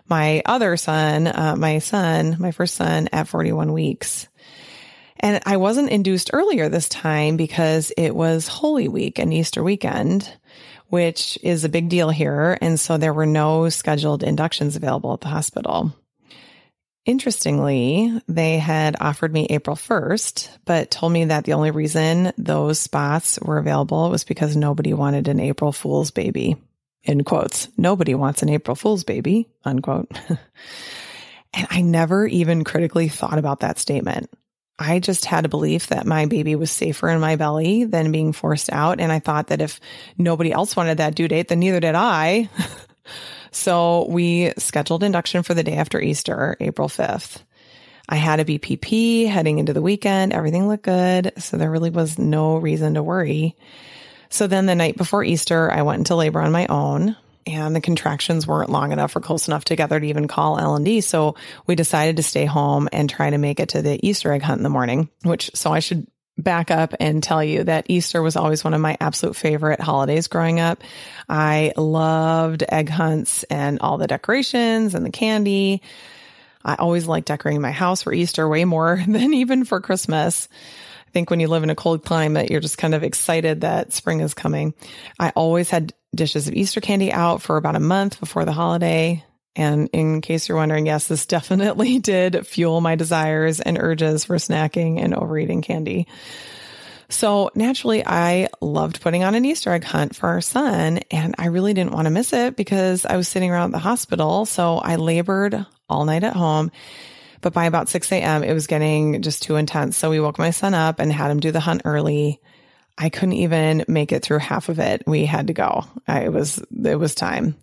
my 0.09 0.43
other 0.47 0.77
son, 0.77 1.27
uh, 1.27 1.57
my 1.59 1.79
son, 1.79 2.37
my 2.39 2.53
first 2.53 2.75
son 2.75 3.09
at 3.13 3.29
41 3.29 3.73
weeks. 3.73 4.29
And 5.21 5.43
I 5.47 5.57
wasn't 5.57 5.91
induced 5.91 6.31
earlier 6.33 6.69
this 6.69 6.89
time 6.89 7.37
because 7.37 7.93
it 7.97 8.15
was 8.15 8.49
Holy 8.49 8.89
Week 8.89 9.19
and 9.19 9.33
Easter 9.33 9.63
weekend, 9.63 10.31
which 10.89 11.39
is 11.43 11.65
a 11.65 11.71
big 11.71 11.89
deal 11.89 12.11
here. 12.11 12.59
And 12.61 12.79
so 12.79 12.97
there 12.97 13.15
were 13.15 13.27
no 13.27 13.69
scheduled 13.69 14.23
inductions 14.23 14.77
available 14.77 15.15
at 15.15 15.21
the 15.21 15.29
hospital. 15.29 15.93
Interestingly, 17.07 18.21
they 18.27 18.59
had 18.59 18.97
offered 19.01 19.33
me 19.33 19.47
April 19.49 19.77
1st, 19.77 20.49
but 20.65 20.91
told 20.91 21.13
me 21.13 21.27
that 21.27 21.45
the 21.45 21.53
only 21.53 21.71
reason 21.71 22.33
those 22.37 22.81
spots 22.81 23.39
were 23.41 23.59
available 23.59 24.11
was 24.11 24.25
because 24.25 24.57
nobody 24.57 24.93
wanted 24.93 25.29
an 25.29 25.39
April 25.39 25.71
Fool's 25.71 26.11
baby. 26.11 26.57
In 27.05 27.23
quotes, 27.23 27.69
nobody 27.77 28.17
wants 28.17 28.43
an 28.43 28.49
April 28.49 28.75
Fool's 28.75 29.05
baby, 29.05 29.49
unquote. 29.65 30.11
and 31.55 31.67
I 31.71 31.81
never 31.81 32.27
even 32.27 32.65
critically 32.65 33.09
thought 33.09 33.39
about 33.39 33.61
that 33.61 33.79
statement. 33.79 34.29
I 34.79 34.99
just 34.99 35.25
had 35.25 35.45
a 35.45 35.49
belief 35.49 35.87
that 35.87 36.07
my 36.07 36.27
baby 36.27 36.55
was 36.55 36.71
safer 36.71 37.09
in 37.09 37.21
my 37.21 37.37
belly 37.37 37.85
than 37.85 38.13
being 38.13 38.33
forced 38.33 38.71
out. 38.71 39.01
And 39.01 39.11
I 39.11 39.21
thought 39.21 39.47
that 39.49 39.63
if 39.63 39.81
nobody 40.19 40.53
else 40.53 40.77
wanted 40.77 40.99
that 40.99 41.15
due 41.15 41.29
date, 41.29 41.49
then 41.49 41.61
neither 41.61 41.81
did 41.81 41.95
I. 41.95 42.51
So 43.57 44.07
we 44.11 44.53
scheduled 44.59 45.03
induction 45.03 45.43
for 45.43 45.55
the 45.55 45.63
day 45.63 45.77
after 45.77 45.99
Easter, 45.99 46.59
April 46.61 46.89
5th. 46.89 47.39
I 48.07 48.17
had 48.17 48.39
a 48.39 48.45
BPP 48.45 49.29
heading 49.29 49.59
into 49.59 49.73
the 49.73 49.81
weekend. 49.81 50.35
Everything 50.35 50.69
looked 50.69 50.85
good. 50.85 51.33
So 51.39 51.57
there 51.57 51.71
really 51.71 51.91
was 51.91 52.19
no 52.19 52.59
reason 52.59 52.95
to 52.95 53.03
worry. 53.03 53.57
So 54.29 54.47
then 54.47 54.67
the 54.67 54.75
night 54.75 54.99
before 54.99 55.25
Easter, 55.25 55.73
I 55.73 55.83
went 55.83 56.01
into 56.01 56.15
labor 56.15 56.41
on 56.41 56.53
my 56.53 56.67
own 56.67 57.17
and 57.47 57.75
the 57.75 57.81
contractions 57.81 58.47
weren't 58.47 58.71
long 58.71 58.93
enough 58.93 59.15
or 59.15 59.21
close 59.21 59.49
enough 59.49 59.65
together 59.65 60.01
to 60.01 60.07
even 60.07 60.29
call 60.29 60.59
L&D. 60.59 61.01
So 61.01 61.37
we 61.67 61.75
decided 61.75 62.17
to 62.17 62.23
stay 62.23 62.45
home 62.45 62.89
and 62.93 63.09
try 63.09 63.31
to 63.31 63.39
make 63.39 63.61
it 63.61 63.71
to 63.71 63.83
the 63.83 64.05
Easter 64.07 64.33
egg 64.33 64.43
hunt 64.43 64.59
in 64.59 64.65
the 64.65 64.69
morning, 64.69 65.09
which, 65.23 65.51
so 65.55 65.73
I 65.73 65.79
should 65.79 66.07
back 66.39 66.71
up 66.71 66.95
and 67.01 67.23
tell 67.23 67.43
you 67.43 67.65
that 67.65 67.87
Easter 67.89 68.21
was 68.23 68.37
always 68.37 68.63
one 68.63 68.75
of 68.75 68.81
my 68.81 68.97
absolute 69.01 69.37
favorite 69.37 69.81
holidays 69.81 70.29
growing 70.29 70.61
up. 70.61 70.83
I 71.29 71.73
loved 71.77 72.65
egg 72.69 72.89
hunts 72.89 73.43
and 73.45 73.79
all 73.81 73.99
the 73.99 74.07
decorations 74.07 74.95
and 74.95 75.05
the 75.07 75.11
candy. 75.11 75.83
I 76.65 76.75
always 76.75 77.07
liked 77.07 77.29
decorating 77.29 77.63
my 77.63 77.71
house 77.71 78.03
for 78.03 78.13
Easter 78.13 78.49
way 78.49 78.65
more 78.65 79.03
than 79.09 79.33
even 79.35 79.65
for 79.65 79.81
Christmas. 79.81 80.49
I 81.07 81.11
think 81.13 81.31
when 81.31 81.41
you 81.41 81.49
live 81.49 81.63
in 81.63 81.71
a 81.71 81.77
cold 81.77 82.05
climate, 82.05 82.51
you're 82.51 82.61
just 82.61 82.77
kind 82.77 82.95
of 82.95 83.03
excited 83.03 83.63
that 83.63 83.93
spring 83.95 84.21
is 84.21 84.35
coming. 84.35 84.75
I 85.19 85.31
always 85.31 85.71
had 85.71 85.95
dishes 86.17 86.49
of 86.49 86.55
Easter 86.55 86.81
candy 86.81 87.13
out 87.13 87.43
for 87.43 87.57
about 87.57 87.77
a 87.77 87.81
month 87.81 88.21
before 88.21 88.45
the 88.45 88.53
holiday. 88.53 89.25
And 89.55 89.89
in 89.93 90.21
case 90.21 90.49
you're 90.49 90.59
wondering, 90.59 90.87
yes, 90.87 91.07
this 91.09 91.27
definitely 91.27 91.99
did 91.99 92.47
fuel 92.47 92.81
my 92.81 92.95
desires 92.95 93.61
and 93.61 93.79
urges 93.79 94.25
for 94.25 94.37
snacking 94.37 95.01
and 95.01 95.15
overeating 95.15 95.63
candy. 95.63 96.07
So 97.09 97.51
naturally, 97.55 98.05
I 98.05 98.49
loved 98.61 99.01
putting 99.01 99.23
on 99.23 99.37
an 99.37 99.45
Easter 99.45 99.73
egg 99.73 99.85
hunt 99.85 100.17
for 100.17 100.29
our 100.29 100.41
son, 100.41 100.99
and 101.11 101.37
I 101.39 101.47
really 101.47 101.73
didn't 101.73 101.93
want 101.93 102.07
to 102.07 102.11
miss 102.11 102.33
it 102.33 102.57
because 102.57 103.07
I 103.07 103.17
was 103.17 103.29
sitting 103.29 103.51
around 103.51 103.71
the 103.71 103.79
hospital. 103.79 104.45
So 104.45 104.79
I 104.79 104.97
labored 104.97 105.65
all 105.89 106.05
night 106.05 106.25
at 106.25 106.35
home. 106.35 106.73
But 107.43 107.53
by 107.53 107.67
about 107.67 107.89
6 107.89 108.11
a.m., 108.11 108.43
it 108.43 108.55
was 108.55 108.67
getting 108.67 109.23
just 109.23 109.43
too 109.43 109.55
intense. 109.55 109.97
So 109.97 110.11
we 110.11 110.19
woke 110.19 110.39
my 110.39 110.51
son 110.51 110.75
up 110.75 110.99
and 110.99 111.13
had 111.13 111.31
him 111.31 111.39
do 111.39 111.53
the 111.53 111.61
hunt 111.61 111.83
early. 111.85 112.41
I 112.99 113.11
couldn't 113.11 113.35
even 113.35 113.85
make 113.89 114.13
it 114.13 114.23
through 114.23 114.39
half 114.39 114.69
of 114.69 114.79
it. 114.79 115.03
We 115.07 115.27
had 115.27 115.49
to 115.49 115.53
go. 115.53 115.85
I, 116.09 116.21
it 116.21 116.33
was, 116.33 116.59
it 116.85 116.99
was 116.99 117.15
time. 117.15 117.57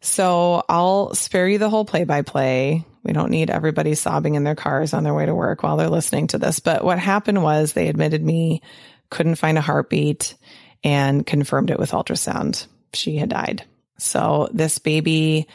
So 0.00 0.64
I'll 0.68 1.14
spare 1.14 1.46
you 1.48 1.58
the 1.58 1.68
whole 1.68 1.84
play 1.84 2.04
by 2.04 2.22
play. 2.22 2.86
We 3.02 3.12
don't 3.12 3.30
need 3.30 3.50
everybody 3.50 3.94
sobbing 3.94 4.34
in 4.34 4.44
their 4.44 4.54
cars 4.54 4.94
on 4.94 5.04
their 5.04 5.14
way 5.14 5.26
to 5.26 5.34
work 5.34 5.62
while 5.62 5.76
they're 5.76 5.88
listening 5.88 6.28
to 6.28 6.38
this. 6.38 6.60
But 6.60 6.84
what 6.84 6.98
happened 6.98 7.42
was 7.42 7.72
they 7.72 7.88
admitted 7.88 8.22
me, 8.22 8.62
couldn't 9.10 9.36
find 9.36 9.58
a 9.58 9.62
heartbeat, 9.62 10.34
and 10.82 11.26
confirmed 11.26 11.70
it 11.70 11.78
with 11.78 11.90
ultrasound. 11.90 12.66
She 12.94 13.16
had 13.16 13.28
died. 13.28 13.64
So 13.98 14.48
this 14.52 14.78
baby 14.78 15.46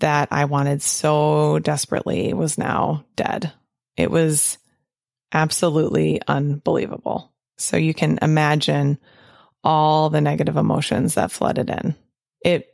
that 0.00 0.28
I 0.30 0.44
wanted 0.44 0.82
so 0.82 1.58
desperately 1.58 2.34
was 2.34 2.58
now 2.58 3.04
dead. 3.16 3.52
It 3.96 4.10
was 4.10 4.58
absolutely 5.32 6.20
unbelievable. 6.26 7.32
So 7.64 7.76
you 7.76 7.94
can 7.94 8.18
imagine 8.22 8.98
all 9.62 10.10
the 10.10 10.20
negative 10.20 10.56
emotions 10.56 11.14
that 11.14 11.32
flooded 11.32 11.70
in. 11.70 11.94
It 12.44 12.68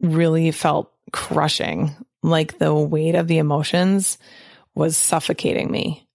really 0.00 0.50
felt 0.52 0.92
crushing. 1.12 1.94
Like 2.22 2.58
the 2.58 2.74
weight 2.74 3.14
of 3.14 3.28
the 3.28 3.38
emotions 3.38 4.18
was 4.74 4.96
suffocating 4.96 5.70
me. 5.70 6.06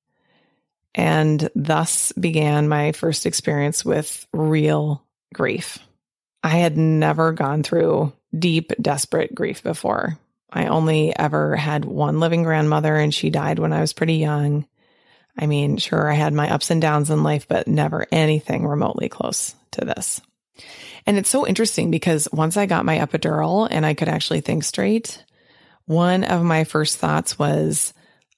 And 0.96 1.50
thus 1.56 2.12
began 2.14 2.68
my 2.68 2.92
first 2.92 3.26
experience 3.26 3.84
with 3.84 4.26
real 4.32 5.04
grief. 5.34 5.80
I 6.44 6.50
had 6.50 6.78
never 6.78 7.32
gone 7.32 7.64
through 7.64 8.14
deep, 8.38 8.72
desperate 8.82 9.34
grief 9.34 9.64
before. 9.64 10.18
I 10.52 10.68
only 10.68 11.18
ever 11.18 11.56
had 11.56 11.84
one 11.84 12.20
living 12.20 12.44
grandmother, 12.44 12.96
and 12.96 13.14
she 13.14 13.32
died 13.32 13.58
when 13.60 13.74
I 13.74 13.82
was 13.82 13.94
pretty 13.94 14.16
young. 14.16 14.68
I 15.38 15.48
mean, 15.48 15.78
sure, 15.78 16.12
I 16.12 16.14
had 16.14 16.34
my 16.34 16.52
ups 16.52 16.70
and 16.70 16.82
downs 16.82 17.10
in 17.10 17.24
life, 17.24 17.48
but 17.48 17.68
never 17.68 18.06
anything 18.12 18.68
remotely 18.68 19.10
close 19.10 19.56
to 19.72 19.86
this. 19.86 20.22
And 21.06 21.18
it's 21.18 21.30
so 21.30 21.48
interesting 21.48 21.92
because 21.92 22.28
once 22.32 22.56
I 22.56 22.66
got 22.66 22.86
my 22.86 23.00
epidural 23.00 23.68
and 23.70 23.86
I 23.86 23.94
could 23.94 24.10
actually 24.10 24.42
think 24.42 24.64
straight, 24.64 25.24
one 25.86 26.24
of 26.24 26.44
my 26.44 26.64
first 26.64 26.98
thoughts 26.98 27.38
was, 27.38 27.94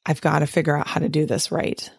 I've 0.05 0.21
got 0.21 0.39
to 0.39 0.47
figure 0.47 0.77
out 0.77 0.87
how 0.87 0.99
to 0.99 1.09
do 1.09 1.25
this 1.25 1.51
right. 1.51 1.89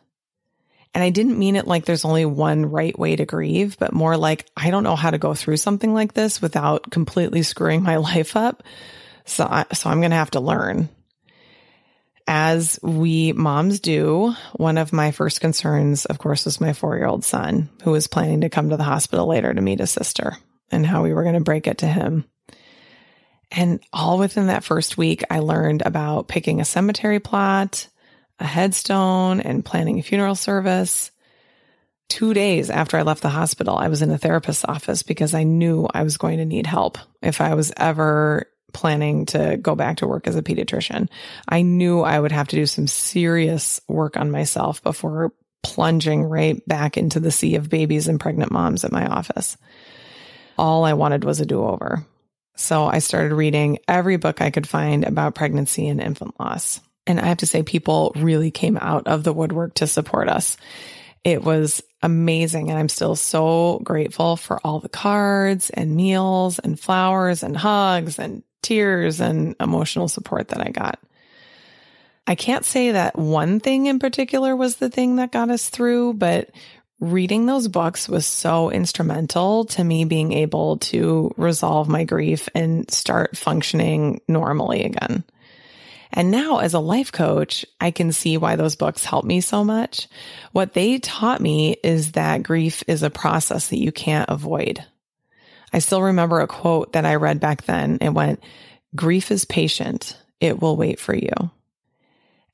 And 0.94 1.04
I 1.04 1.11
didn't 1.11 1.38
mean 1.38 1.56
it 1.56 1.66
like 1.66 1.85
there's 1.85 2.06
only 2.06 2.24
one 2.24 2.70
right 2.70 2.98
way 2.98 3.16
to 3.16 3.26
grieve, 3.26 3.76
but 3.78 3.92
more 3.92 4.16
like 4.16 4.46
I 4.56 4.70
don't 4.70 4.82
know 4.82 4.96
how 4.96 5.11
to 5.11 5.18
go 5.18 5.35
through 5.35 5.59
something 5.59 5.92
like 5.92 6.14
this 6.14 6.40
without 6.40 6.90
completely 6.90 7.42
screwing 7.42 7.82
my 7.82 7.96
life 7.98 8.35
up. 8.35 8.62
So, 9.26 9.44
I, 9.44 9.66
so 9.74 9.90
I'm 9.90 10.00
going 10.00 10.12
to 10.12 10.16
have 10.16 10.30
to 10.32 10.40
learn. 10.40 10.88
As 12.28 12.78
we 12.82 13.32
moms 13.32 13.78
do, 13.78 14.34
one 14.54 14.78
of 14.78 14.92
my 14.92 15.12
first 15.12 15.40
concerns, 15.40 16.06
of 16.06 16.18
course, 16.18 16.44
was 16.44 16.60
my 16.60 16.72
four 16.72 16.96
year 16.96 17.06
old 17.06 17.24
son 17.24 17.68
who 17.84 17.92
was 17.92 18.08
planning 18.08 18.40
to 18.40 18.48
come 18.48 18.70
to 18.70 18.76
the 18.76 18.82
hospital 18.82 19.26
later 19.26 19.54
to 19.54 19.60
meet 19.60 19.78
his 19.78 19.92
sister 19.92 20.36
and 20.70 20.84
how 20.84 21.02
we 21.02 21.14
were 21.14 21.22
going 21.22 21.36
to 21.36 21.40
break 21.40 21.66
it 21.68 21.78
to 21.78 21.86
him. 21.86 22.24
And 23.52 23.80
all 23.92 24.18
within 24.18 24.48
that 24.48 24.64
first 24.64 24.98
week, 24.98 25.22
I 25.30 25.38
learned 25.38 25.82
about 25.86 26.26
picking 26.26 26.60
a 26.60 26.64
cemetery 26.64 27.20
plot, 27.20 27.88
a 28.40 28.44
headstone, 28.44 29.40
and 29.40 29.64
planning 29.64 30.00
a 30.00 30.02
funeral 30.02 30.34
service. 30.34 31.12
Two 32.08 32.34
days 32.34 32.70
after 32.70 32.96
I 32.96 33.02
left 33.02 33.22
the 33.22 33.28
hospital, 33.28 33.76
I 33.76 33.88
was 33.88 34.02
in 34.02 34.10
a 34.10 34.18
therapist's 34.18 34.64
office 34.64 35.02
because 35.04 35.32
I 35.32 35.44
knew 35.44 35.88
I 35.92 36.02
was 36.02 36.18
going 36.18 36.38
to 36.38 36.44
need 36.44 36.66
help 36.66 36.98
if 37.22 37.40
I 37.40 37.54
was 37.54 37.72
ever 37.76 38.48
planning 38.72 39.26
to 39.26 39.57
go 39.57 39.74
back 39.74 39.98
to 39.98 40.07
work 40.07 40.26
as 40.26 40.37
a 40.37 40.42
pediatrician. 40.42 41.09
I 41.48 41.62
knew 41.62 42.00
I 42.00 42.18
would 42.18 42.33
have 42.33 42.48
to 42.48 42.57
do 42.57 42.66
some 42.66 42.87
serious 42.87 43.81
work 43.88 44.16
on 44.16 44.31
myself 44.31 44.83
before 44.83 45.33
plunging 45.62 46.22
right 46.22 46.66
back 46.68 46.96
into 46.96 47.18
the 47.18 47.31
sea 47.31 47.57
of 47.57 47.70
babies 47.70 48.07
and 48.07 48.20
pregnant 48.20 48.52
moms 48.52 48.85
at 48.85 48.92
my 48.92 49.07
office 49.07 49.57
all 50.59 50.85
I 50.85 50.94
wanted 50.94 51.24
was 51.24 51.40
a 51.40 51.46
do 51.46 51.64
over. 51.64 52.07
So 52.57 52.87
I 52.87 53.00
started 53.00 53.35
reading 53.35 53.79
every 53.87 54.16
book 54.16 54.40
I 54.40 54.50
could 54.50 54.68
find 54.68 55.05
about 55.05 55.35
pregnancy 55.35 55.88
and 55.88 56.00
infant 56.00 56.38
loss. 56.40 56.81
And 57.07 57.20
I 57.20 57.26
have 57.26 57.38
to 57.38 57.46
say, 57.46 57.62
people 57.62 58.12
really 58.16 58.50
came 58.50 58.79
out 58.79 59.07
of 59.07 59.22
the 59.22 59.33
woodwork 59.33 59.74
to 59.74 59.87
support 59.87 60.29
us. 60.29 60.57
It 61.22 61.44
was 61.44 61.83
amazing. 62.02 62.70
And 62.70 62.79
I'm 62.79 62.88
still 62.88 63.14
so 63.14 63.81
grateful 63.85 64.37
for 64.37 64.61
all 64.64 64.81
the 64.81 64.88
cards 64.88 65.70
and 65.70 65.94
meals 65.94 66.59
and 66.59 66.81
flowers 66.81 67.42
and 67.42 67.57
hugs 67.57 68.18
and 68.18 68.42
tears 68.66 69.20
and 69.20 69.55
emotional 69.61 70.09
support 70.09 70.48
that 70.48 70.61
I 70.61 70.70
got. 70.70 70.98
I 72.26 72.35
can't 72.35 72.64
say 72.64 72.90
that 72.90 73.16
one 73.16 73.61
thing 73.61 73.87
in 73.87 74.00
particular 74.00 74.57
was 74.57 74.76
the 74.76 74.90
thing 74.90 75.16
that 75.16 75.31
got 75.31 75.48
us 75.48 75.68
through, 75.68 76.14
but 76.14 76.50
reading 76.98 77.46
those 77.46 77.68
books 77.68 78.09
was 78.09 78.26
so 78.26 78.70
instrumental 78.70 79.66
to 79.66 79.85
me 79.85 80.05
being 80.05 80.33
able 80.33 80.79
to 80.79 81.33
resolve 81.37 81.88
my 81.88 82.02
grief 82.02 82.48
and 82.55 82.90
start 82.90 83.37
functioning 83.37 84.20
normally 84.26 84.83
again. 84.83 85.22
And 86.12 86.33
now 86.33 86.59
as 86.59 86.74
a 86.74 86.81
life 86.81 87.12
coach, 87.12 87.64
I 87.81 87.92
can 87.92 88.11
see 88.11 88.38
why 88.38 88.57
those 88.57 88.74
books 88.74 89.05
help 89.05 89.24
me 89.24 89.40
so 89.40 89.62
much. 89.62 90.09
What 90.50 90.72
they 90.72 90.98
taught 90.98 91.40
me 91.40 91.76
is 91.85 92.12
that 92.12 92.42
grief 92.42 92.83
is 92.88 93.05
a 93.05 93.11
process 93.11 93.68
that 93.68 93.79
you 93.79 93.92
can't 93.92 94.29
avoid. 94.29 94.85
I 95.72 95.81
still 95.81 96.02
remember 96.02 96.40
a 96.40 96.46
quote 96.46 96.92
that 96.92 97.05
I 97.05 97.16
read 97.16 97.40
back 97.40 97.64
then. 97.64 97.98
It 98.00 98.11
went, 98.11 98.42
grief 98.94 99.31
is 99.31 99.44
patient. 99.44 100.16
It 100.40 100.61
will 100.61 100.76
wait 100.76 101.00
for 101.00 101.14
you. 101.14 101.33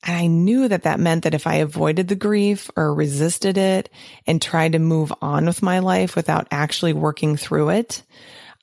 And 0.05 0.16
I 0.16 0.27
knew 0.27 0.68
that 0.68 0.83
that 0.83 0.98
meant 0.98 1.25
that 1.25 1.35
if 1.35 1.46
I 1.46 1.57
avoided 1.57 2.09
the 2.09 2.16
grief 2.16 2.70
or 2.77 2.92
resisted 2.92 3.57
it 3.57 3.88
and 4.27 4.42
tried 4.42 4.72
to 4.72 4.81
move 4.81 5.12
on 5.22 5.46
with 5.46 5.62
my 5.62 5.79
life 5.79 6.16
without 6.16 6.48
actually 6.51 6.92
working 6.92 7.37
through 7.37 7.70
it, 7.70 8.03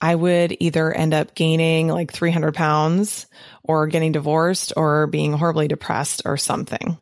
I 0.01 0.15
would 0.15 0.55
either 0.59 0.91
end 0.91 1.13
up 1.13 1.35
gaining 1.35 1.87
like 1.87 2.11
300 2.11 2.53
pounds 2.53 3.27
or 3.63 3.87
getting 3.87 4.11
divorced 4.11 4.73
or 4.75 5.07
being 5.07 5.33
horribly 5.33 5.67
depressed 5.67 6.23
or 6.25 6.37
something. 6.37 6.97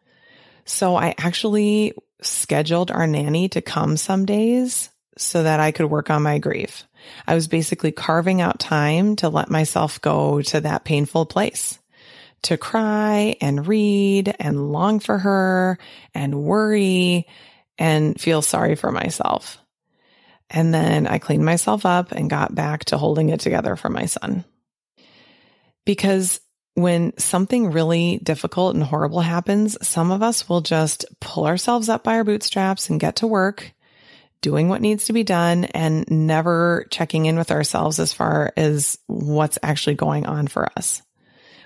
So 0.65 0.95
I 0.95 1.15
actually 1.17 1.93
scheduled 2.21 2.91
our 2.91 3.07
nanny 3.07 3.49
to 3.49 3.61
come 3.61 3.97
some 3.97 4.25
days 4.25 4.89
so 5.17 5.43
that 5.43 5.59
I 5.59 5.71
could 5.71 5.87
work 5.87 6.09
on 6.09 6.23
my 6.23 6.39
grief. 6.39 6.86
I 7.25 7.35
was 7.35 7.47
basically 7.47 7.91
carving 7.91 8.41
out 8.41 8.59
time 8.59 9.15
to 9.17 9.29
let 9.29 9.49
myself 9.49 10.01
go 10.01 10.41
to 10.41 10.61
that 10.61 10.85
painful 10.85 11.25
place 11.25 11.79
to 12.43 12.57
cry 12.57 13.35
and 13.41 13.67
read 13.67 14.35
and 14.39 14.71
long 14.71 14.99
for 14.99 15.17
her 15.17 15.77
and 16.13 16.43
worry 16.43 17.27
and 17.77 18.19
feel 18.19 18.41
sorry 18.41 18.75
for 18.75 18.91
myself. 18.91 19.57
And 20.49 20.73
then 20.73 21.07
I 21.07 21.19
cleaned 21.19 21.45
myself 21.45 21.85
up 21.85 22.11
and 22.11 22.29
got 22.29 22.55
back 22.55 22.85
to 22.85 22.97
holding 22.97 23.29
it 23.29 23.39
together 23.39 23.75
for 23.75 23.89
my 23.89 24.05
son. 24.05 24.45
Because 25.85 26.39
when 26.75 27.17
something 27.17 27.71
really 27.71 28.19
difficult 28.21 28.75
and 28.75 28.83
horrible 28.83 29.21
happens, 29.21 29.77
some 29.85 30.11
of 30.11 30.21
us 30.21 30.47
will 30.47 30.61
just 30.61 31.05
pull 31.19 31.47
ourselves 31.47 31.89
up 31.89 32.03
by 32.03 32.15
our 32.15 32.23
bootstraps 32.23 32.89
and 32.89 32.99
get 32.99 33.17
to 33.17 33.27
work 33.27 33.73
doing 34.41 34.69
what 34.69 34.81
needs 34.81 35.05
to 35.05 35.13
be 35.13 35.23
done 35.23 35.65
and 35.65 36.09
never 36.09 36.85
checking 36.89 37.25
in 37.25 37.37
with 37.37 37.51
ourselves 37.51 37.99
as 37.99 38.13
far 38.13 38.53
as 38.55 38.97
what's 39.07 39.57
actually 39.63 39.95
going 39.95 40.25
on 40.25 40.47
for 40.47 40.69
us. 40.77 41.01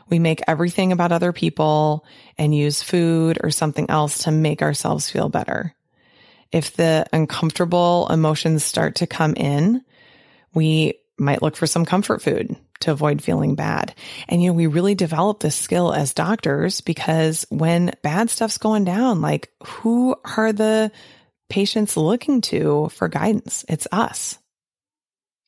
We 0.09 0.19
make 0.19 0.41
everything 0.47 0.91
about 0.91 1.11
other 1.11 1.31
people 1.31 2.05
and 2.37 2.55
use 2.55 2.81
food 2.81 3.39
or 3.41 3.49
something 3.49 3.89
else 3.89 4.23
to 4.23 4.31
make 4.31 4.61
ourselves 4.61 5.09
feel 5.09 5.29
better. 5.29 5.73
If 6.51 6.75
the 6.75 7.05
uncomfortable 7.13 8.07
emotions 8.09 8.63
start 8.63 8.95
to 8.95 9.07
come 9.07 9.35
in, 9.35 9.83
we 10.53 10.95
might 11.17 11.41
look 11.41 11.55
for 11.55 11.67
some 11.67 11.85
comfort 11.85 12.21
food 12.21 12.57
to 12.81 12.91
avoid 12.91 13.21
feeling 13.21 13.55
bad. 13.55 13.95
And, 14.27 14.43
you 14.43 14.49
know, 14.49 14.53
we 14.53 14.67
really 14.67 14.95
develop 14.95 15.39
this 15.39 15.55
skill 15.55 15.93
as 15.93 16.13
doctors 16.13 16.81
because 16.81 17.45
when 17.49 17.93
bad 18.01 18.29
stuff's 18.29 18.57
going 18.57 18.83
down, 18.83 19.21
like 19.21 19.49
who 19.63 20.15
are 20.25 20.51
the 20.51 20.91
patients 21.51 21.97
looking 21.97 22.41
to 22.41 22.89
for 22.89 23.07
guidance? 23.09 23.65
It's 23.67 23.87
us. 23.91 24.39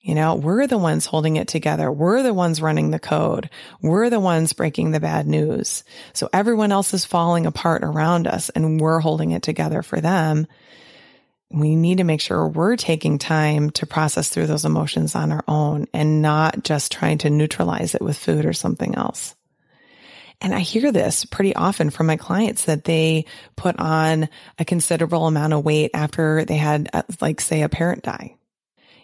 You 0.01 0.15
know, 0.15 0.35
we're 0.35 0.67
the 0.67 0.77
ones 0.77 1.05
holding 1.05 1.37
it 1.37 1.47
together. 1.47 1.89
We're 1.89 2.23
the 2.23 2.33
ones 2.33 2.61
running 2.61 2.91
the 2.91 2.99
code. 2.99 3.49
We're 3.81 4.09
the 4.09 4.19
ones 4.19 4.51
breaking 4.51 4.91
the 4.91 4.99
bad 4.99 5.25
news. 5.25 5.85
So 6.11 6.29
everyone 6.33 6.73
else 6.73 6.93
is 6.93 7.05
falling 7.05 7.45
apart 7.45 7.85
around 7.85 8.27
us 8.27 8.49
and 8.49 8.81
we're 8.81 8.99
holding 8.99 9.31
it 9.31 9.43
together 9.43 9.81
for 9.81 10.01
them. 10.01 10.45
We 11.49 11.77
need 11.77 11.99
to 11.99 12.03
make 12.03 12.19
sure 12.19 12.45
we're 12.45 12.75
taking 12.75 13.17
time 13.17 13.69
to 13.71 13.85
process 13.85 14.27
through 14.27 14.47
those 14.47 14.65
emotions 14.65 15.15
on 15.15 15.31
our 15.31 15.43
own 15.47 15.87
and 15.93 16.21
not 16.21 16.65
just 16.65 16.91
trying 16.91 17.19
to 17.19 17.29
neutralize 17.29 17.95
it 17.95 18.01
with 18.01 18.17
food 18.17 18.45
or 18.45 18.53
something 18.53 18.95
else. 18.95 19.35
And 20.43 20.53
I 20.53 20.59
hear 20.59 20.91
this 20.91 21.25
pretty 21.25 21.55
often 21.55 21.89
from 21.89 22.05
my 22.05 22.17
clients 22.17 22.65
that 22.65 22.83
they 22.83 23.25
put 23.55 23.79
on 23.79 24.29
a 24.59 24.65
considerable 24.65 25.25
amount 25.25 25.53
of 25.53 25.65
weight 25.65 25.91
after 25.93 26.45
they 26.45 26.57
had, 26.57 26.89
uh, 26.93 27.03
like, 27.21 27.41
say, 27.41 27.63
a 27.63 27.69
parent 27.69 28.03
die 28.03 28.35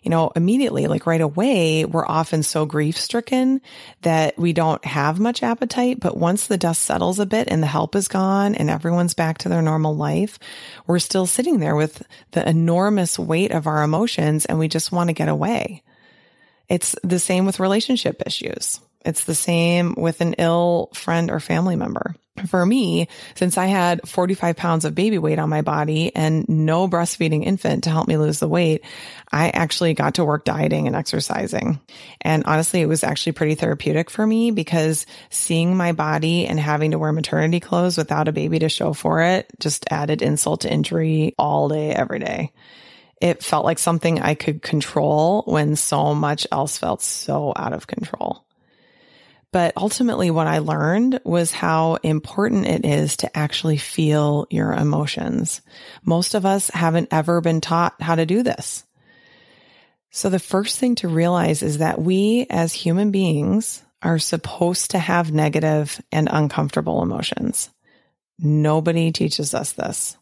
you 0.02 0.10
know, 0.10 0.32
immediately, 0.36 0.88
like 0.88 1.06
right 1.06 1.22
away, 1.22 1.86
we're 1.86 2.08
often 2.08 2.44
so 2.44 2.66
grief 2.66 2.98
stricken 2.98 3.62
that 4.02 4.38
we 4.38 4.54
don't 4.54 4.84
have 4.86 5.20
much 5.20 5.44
appetite. 5.44 6.00
But 6.00 6.18
once 6.18 6.48
the 6.48 6.58
dust 6.58 6.84
settles 6.84 7.20
a 7.20 7.26
bit 7.26 7.48
and 7.50 7.62
the 7.62 7.68
help 7.68 7.96
is 7.96 8.08
gone 8.08 8.56
and 8.56 8.70
everyone's 8.70 9.14
back 9.14 9.40
to 9.40 9.50
their 9.50 9.62
normal 9.62 9.96
life, 9.96 10.40
we're 10.88 11.00
still 11.00 11.26
sitting 11.26 11.60
there 11.60 11.76
with 11.76 12.02
the 12.32 12.48
enormous 12.48 13.20
weight 13.20 13.52
of 13.52 13.68
our 13.68 13.84
emotions 13.84 14.46
and 14.46 14.58
we 14.58 14.68
just 14.68 14.92
want 14.92 15.10
to 15.10 15.14
get 15.14 15.30
away. 15.30 15.84
It's 16.70 16.96
the 17.04 17.20
same 17.20 17.46
with 17.46 17.60
relationship 17.60 18.22
issues. 18.26 18.80
It's 19.06 19.24
the 19.24 19.36
same 19.36 19.96
with 19.96 20.22
an 20.22 20.34
ill 20.38 20.90
friend 20.94 21.32
or 21.32 21.40
family 21.40 21.76
member. 21.76 22.16
For 22.48 22.66
me, 22.66 23.08
since 23.36 23.58
I 23.58 23.66
had 23.66 24.08
45 24.08 24.56
pounds 24.56 24.86
of 24.86 24.96
baby 24.96 25.18
weight 25.18 25.40
on 25.40 25.50
my 25.50 25.62
body 25.62 26.16
and 26.16 26.48
no 26.48 26.88
breastfeeding 26.88 27.44
infant 27.44 27.84
to 27.84 27.90
help 27.90 28.08
me 28.08 28.18
lose 28.18 28.40
the 28.40 28.48
weight, 28.48 28.84
I 29.32 29.50
actually 29.50 29.94
got 29.94 30.16
to 30.16 30.26
work 30.26 30.46
dieting 30.46 30.88
and 30.88 30.96
exercising. 30.96 31.80
And 32.22 32.46
honestly, 32.46 32.82
it 32.82 32.88
was 32.88 33.04
actually 33.04 33.34
pretty 33.34 33.56
therapeutic 33.56 34.10
for 34.10 34.26
me 34.26 34.52
because 34.52 35.06
seeing 35.30 35.76
my 35.76 35.92
body 35.92 36.46
and 36.48 36.60
having 36.60 36.92
to 36.92 37.00
wear 37.00 37.12
maternity 37.12 37.60
clothes 37.60 37.98
without 37.98 38.28
a 38.28 38.34
baby 38.34 38.60
to 38.60 38.70
show 38.70 38.94
for 38.94 39.22
it 39.22 39.48
just 39.60 39.86
added 39.92 40.22
insult 40.22 40.62
to 40.62 40.72
injury 40.72 41.36
all 41.38 41.68
day, 41.68 41.92
every 41.92 42.20
day. 42.20 42.52
It 43.22 43.44
felt 43.44 43.66
like 43.66 43.80
something 43.80 44.22
I 44.22 44.34
could 44.36 44.62
control 44.62 45.44
when 45.46 45.76
so 45.76 46.16
much 46.16 46.48
else 46.54 46.78
felt 46.78 47.02
so 47.02 47.52
out 47.54 47.74
of 47.74 47.86
control. 47.86 48.46
But 49.52 49.74
ultimately, 49.76 50.30
what 50.30 50.46
I 50.46 50.60
learned 50.60 51.22
was 51.24 51.52
how 51.52 51.96
important 52.04 52.68
it 52.68 52.86
is 52.86 53.18
to 53.18 53.38
actually 53.38 53.78
feel 53.78 54.46
your 54.52 54.74
emotions. 54.74 55.62
Most 56.04 56.36
of 56.36 56.46
us 56.46 56.70
haven't 56.70 57.10
ever 57.12 57.42
been 57.42 57.60
taught 57.60 58.00
how 58.00 58.16
to 58.16 58.28
do 58.28 58.44
this. 58.44 58.86
So 60.12 60.30
the 60.30 60.40
first 60.40 60.80
thing 60.80 60.96
to 60.96 61.08
realize 61.08 61.64
is 61.64 61.80
that 61.80 62.02
we 62.02 62.46
as 62.50 62.74
human 62.74 63.10
beings 63.12 63.84
are 64.02 64.20
supposed 64.20 64.92
to 64.92 65.00
have 65.00 65.32
negative 65.32 66.00
and 66.12 66.30
uncomfortable 66.32 67.02
emotions. 67.02 67.70
Nobody 68.38 69.12
teaches 69.12 69.54
us 69.54 69.74
this. 69.74 70.16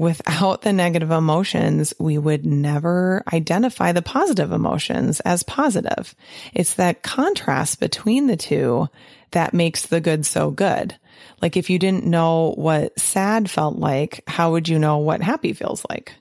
Without 0.00 0.62
the 0.62 0.72
negative 0.72 1.10
emotions, 1.10 1.92
we 1.98 2.16
would 2.16 2.46
never 2.46 3.22
identify 3.30 3.92
the 3.92 4.00
positive 4.00 4.50
emotions 4.50 5.20
as 5.20 5.42
positive. 5.42 6.14
It's 6.54 6.76
that 6.76 7.02
contrast 7.02 7.80
between 7.80 8.26
the 8.26 8.38
two 8.38 8.88
that 9.32 9.52
makes 9.52 9.84
the 9.84 10.00
good 10.00 10.24
so 10.24 10.50
good. 10.50 10.96
Like 11.42 11.58
if 11.58 11.68
you 11.68 11.78
didn't 11.78 12.06
know 12.06 12.54
what 12.56 12.98
sad 12.98 13.50
felt 13.50 13.76
like, 13.76 14.22
how 14.26 14.52
would 14.52 14.70
you 14.70 14.78
know 14.78 14.96
what 14.96 15.20
happy 15.20 15.52
feels 15.52 15.84
like? 15.90 16.14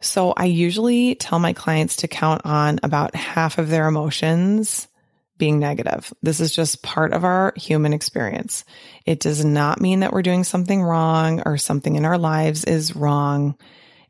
So 0.00 0.32
I 0.36 0.44
usually 0.44 1.16
tell 1.16 1.40
my 1.40 1.54
clients 1.54 1.96
to 1.96 2.06
count 2.06 2.42
on 2.44 2.78
about 2.84 3.16
half 3.16 3.58
of 3.58 3.68
their 3.68 3.88
emotions 3.88 4.86
being 5.38 5.58
negative. 5.58 6.12
This 6.22 6.40
is 6.40 6.54
just 6.54 6.82
part 6.82 7.12
of 7.12 7.24
our 7.24 7.52
human 7.56 7.92
experience. 7.92 8.64
It 9.06 9.20
does 9.20 9.44
not 9.44 9.80
mean 9.80 10.00
that 10.00 10.12
we're 10.12 10.22
doing 10.22 10.44
something 10.44 10.82
wrong 10.82 11.42
or 11.46 11.56
something 11.56 11.96
in 11.96 12.04
our 12.04 12.18
lives 12.18 12.64
is 12.64 12.96
wrong. 12.96 13.56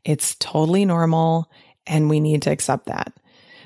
It's 0.03 0.35
totally 0.35 0.85
normal 0.85 1.51
and 1.85 2.09
we 2.09 2.19
need 2.19 2.43
to 2.43 2.51
accept 2.51 2.87
that. 2.87 3.13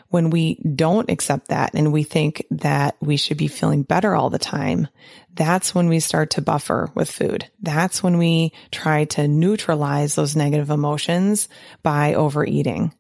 When 0.09 0.29
we 0.29 0.55
don't 0.55 1.09
accept 1.09 1.47
that 1.47 1.73
and 1.73 1.91
we 1.91 2.03
think 2.03 2.45
that 2.51 2.95
we 3.01 3.17
should 3.17 3.37
be 3.37 3.47
feeling 3.47 3.81
better 3.81 4.15
all 4.15 4.29
the 4.29 4.37
time, 4.37 4.87
that's 5.33 5.73
when 5.73 5.89
we 5.89 5.99
start 5.99 6.31
to 6.31 6.41
buffer 6.41 6.91
with 6.93 7.09
food. 7.09 7.49
That's 7.61 8.03
when 8.03 8.19
we 8.19 8.53
try 8.71 9.05
to 9.05 9.27
neutralize 9.27 10.13
those 10.13 10.35
negative 10.35 10.69
emotions 10.69 11.49
by 11.81 12.13
overeating. 12.13 12.93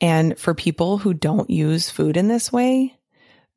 And 0.00 0.38
for 0.38 0.54
people 0.54 0.98
who 0.98 1.14
don't 1.14 1.48
use 1.48 1.90
food 1.90 2.16
in 2.16 2.26
this 2.26 2.52
way, 2.52 2.97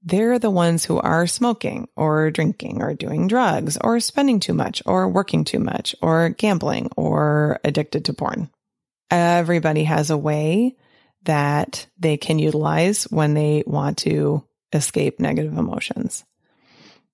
they're 0.04 0.40
the 0.40 0.50
ones 0.50 0.84
who 0.84 1.00
are 1.00 1.28
smoking 1.28 1.88
or 1.96 2.32
drinking 2.32 2.82
or 2.82 2.94
doing 2.94 3.28
drugs 3.28 3.78
or 3.82 4.00
spending 4.00 4.40
too 4.40 4.54
much 4.54 4.82
or 4.86 5.08
working 5.08 5.44
too 5.44 5.60
much 5.60 5.96
or 6.02 6.30
gambling 6.30 6.90
or 6.98 7.60
addicted 7.64 8.06
to 8.06 8.14
porn. 8.14 8.50
Everybody 9.12 9.84
has 9.84 10.10
a 10.10 10.18
way 10.18 10.76
that 11.24 11.88
they 12.00 12.18
can 12.18 12.40
utilize 12.40 13.04
when 13.04 13.34
they 13.34 13.64
want 13.68 14.00
to 14.00 14.44
escape 14.74 15.20
negative 15.20 15.58
emotions. 15.58 16.24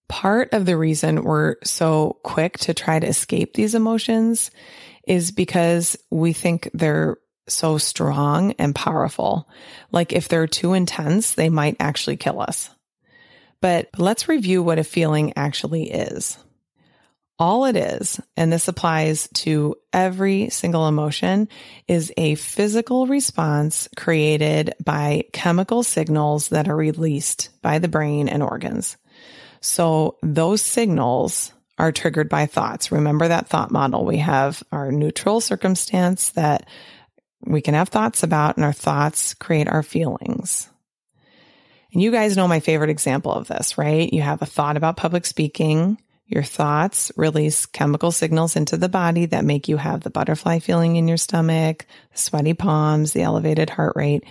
Part 0.08 0.54
of 0.54 0.66
the 0.66 0.78
reason 0.78 1.24
we're 1.24 1.56
so 1.64 2.18
quick 2.24 2.58
to 2.60 2.74
try 2.74 3.00
to 3.00 3.08
escape 3.08 3.54
these 3.54 3.76
emotions 3.76 4.52
is 5.06 5.32
because 5.32 5.98
we 6.10 6.32
think 6.32 6.70
they're 6.74 7.18
so 7.50 7.78
strong 7.78 8.54
and 8.54 8.74
powerful. 8.74 9.50
Like 9.92 10.14
if 10.14 10.28
they're 10.30 10.48
too 10.48 10.74
intense, 10.74 11.34
they 11.34 11.50
might 11.50 11.78
actually 11.80 12.18
kill 12.18 12.40
us. 12.40 12.70
But 13.62 13.90
let's 13.98 14.28
review 14.28 14.62
what 14.62 14.80
a 14.80 14.84
feeling 14.84 15.34
actually 15.36 15.92
is. 15.92 16.38
All 17.40 17.66
it 17.66 17.76
is, 17.76 18.20
and 18.36 18.52
this 18.52 18.68
applies 18.68 19.30
to 19.36 19.76
every 19.94 20.50
single 20.50 20.88
emotion, 20.88 21.50
is 21.88 22.12
a 22.18 22.34
physical 22.36 23.06
response 23.06 23.88
created 23.96 24.74
by 24.84 25.26
chemical 25.34 25.84
signals 25.84 26.50
that 26.50 26.68
are 26.68 26.76
released 26.76 27.50
by 27.62 27.78
the 27.78 27.88
brain 27.88 28.28
and 28.28 28.42
organs. 28.42 28.98
So 29.62 30.18
those 30.24 30.64
signals 30.64 31.54
are 31.78 31.92
triggered 31.92 32.28
by 32.28 32.48
thoughts. 32.48 32.92
Remember 32.92 33.28
that 33.28 33.48
thought 33.48 33.70
model. 33.70 34.04
We 34.04 34.18
have 34.18 34.64
our 34.72 34.92
neutral 34.92 35.40
circumstance 35.40 36.30
that 36.30 36.68
we 37.46 37.62
can 37.62 37.76
have 37.76 37.90
thoughts 37.90 38.24
about 38.24 38.58
and 38.58 38.66
our 38.66 38.74
thoughts 38.74 39.36
create 39.36 39.68
our 39.68 39.84
feelings. 39.84 40.70
And 41.94 42.02
you 42.02 42.12
guys 42.12 42.36
know 42.36 42.48
my 42.48 42.60
favorite 42.60 42.90
example 42.90 43.32
of 43.32 43.48
this, 43.48 43.78
right? 43.78 44.12
You 44.12 44.22
have 44.22 44.42
a 44.42 44.46
thought 44.46 44.78
about 44.78 44.98
public 44.98 45.26
speaking. 45.26 45.98
Your 46.26 46.44
thoughts 46.44 47.12
release 47.16 47.66
chemical 47.66 48.12
signals 48.12 48.58
into 48.58 48.76
the 48.76 48.90
body 48.90 49.28
that 49.28 49.46
make 49.46 49.70
you 49.70 49.78
have 49.78 50.02
the 50.02 50.10
butterfly 50.10 50.60
feeling 50.60 50.98
in 50.98 51.08
your 51.08 51.18
stomach, 51.18 51.86
sweaty 52.14 52.54
palms, 52.54 53.14
the 53.14 53.22
elevated 53.22 53.70
heart 53.70 53.94
rate. 53.96 54.26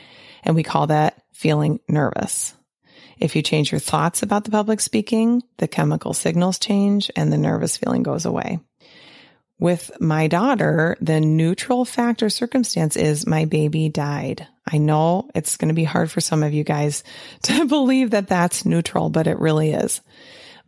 And 0.45 0.55
we 0.55 0.62
call 0.62 0.88
that 0.88 1.23
feeling 1.33 1.81
nervous. 1.88 2.55
If 3.19 3.35
you 3.35 3.40
change 3.40 3.73
your 3.73 3.79
thoughts 3.79 4.23
about 4.23 4.45
the 4.45 4.51
public 4.51 4.81
speaking, 4.81 5.42
the 5.57 5.69
chemical 5.69 6.12
signals 6.12 6.59
change 6.59 7.11
and 7.16 7.33
the 7.33 7.38
nervous 7.38 7.79
feeling 7.79 8.03
goes 8.03 8.27
away. 8.27 8.61
With 9.59 9.90
my 10.01 10.27
daughter, 10.27 10.97
the 11.01 11.21
neutral 11.21 11.87
factor 11.87 12.29
circumstance 12.29 12.97
is 12.97 13.27
my 13.27 13.47
baby 13.47 13.88
died. 13.88 14.47
I 14.71 14.79
know 14.79 15.31
it's 15.35 15.57
going 15.57 15.69
to 15.69 15.75
be 15.75 15.85
hard 15.85 16.11
for 16.11 16.21
some 16.21 16.42
of 16.42 16.53
you 16.53 16.62
guys 16.62 17.05
to 17.45 17.66
believe 17.66 18.11
that 18.11 18.29
that's 18.29 18.66
neutral, 18.66 19.09
but 19.09 19.27
it 19.27 19.38
really 19.38 19.71
is. 19.71 20.01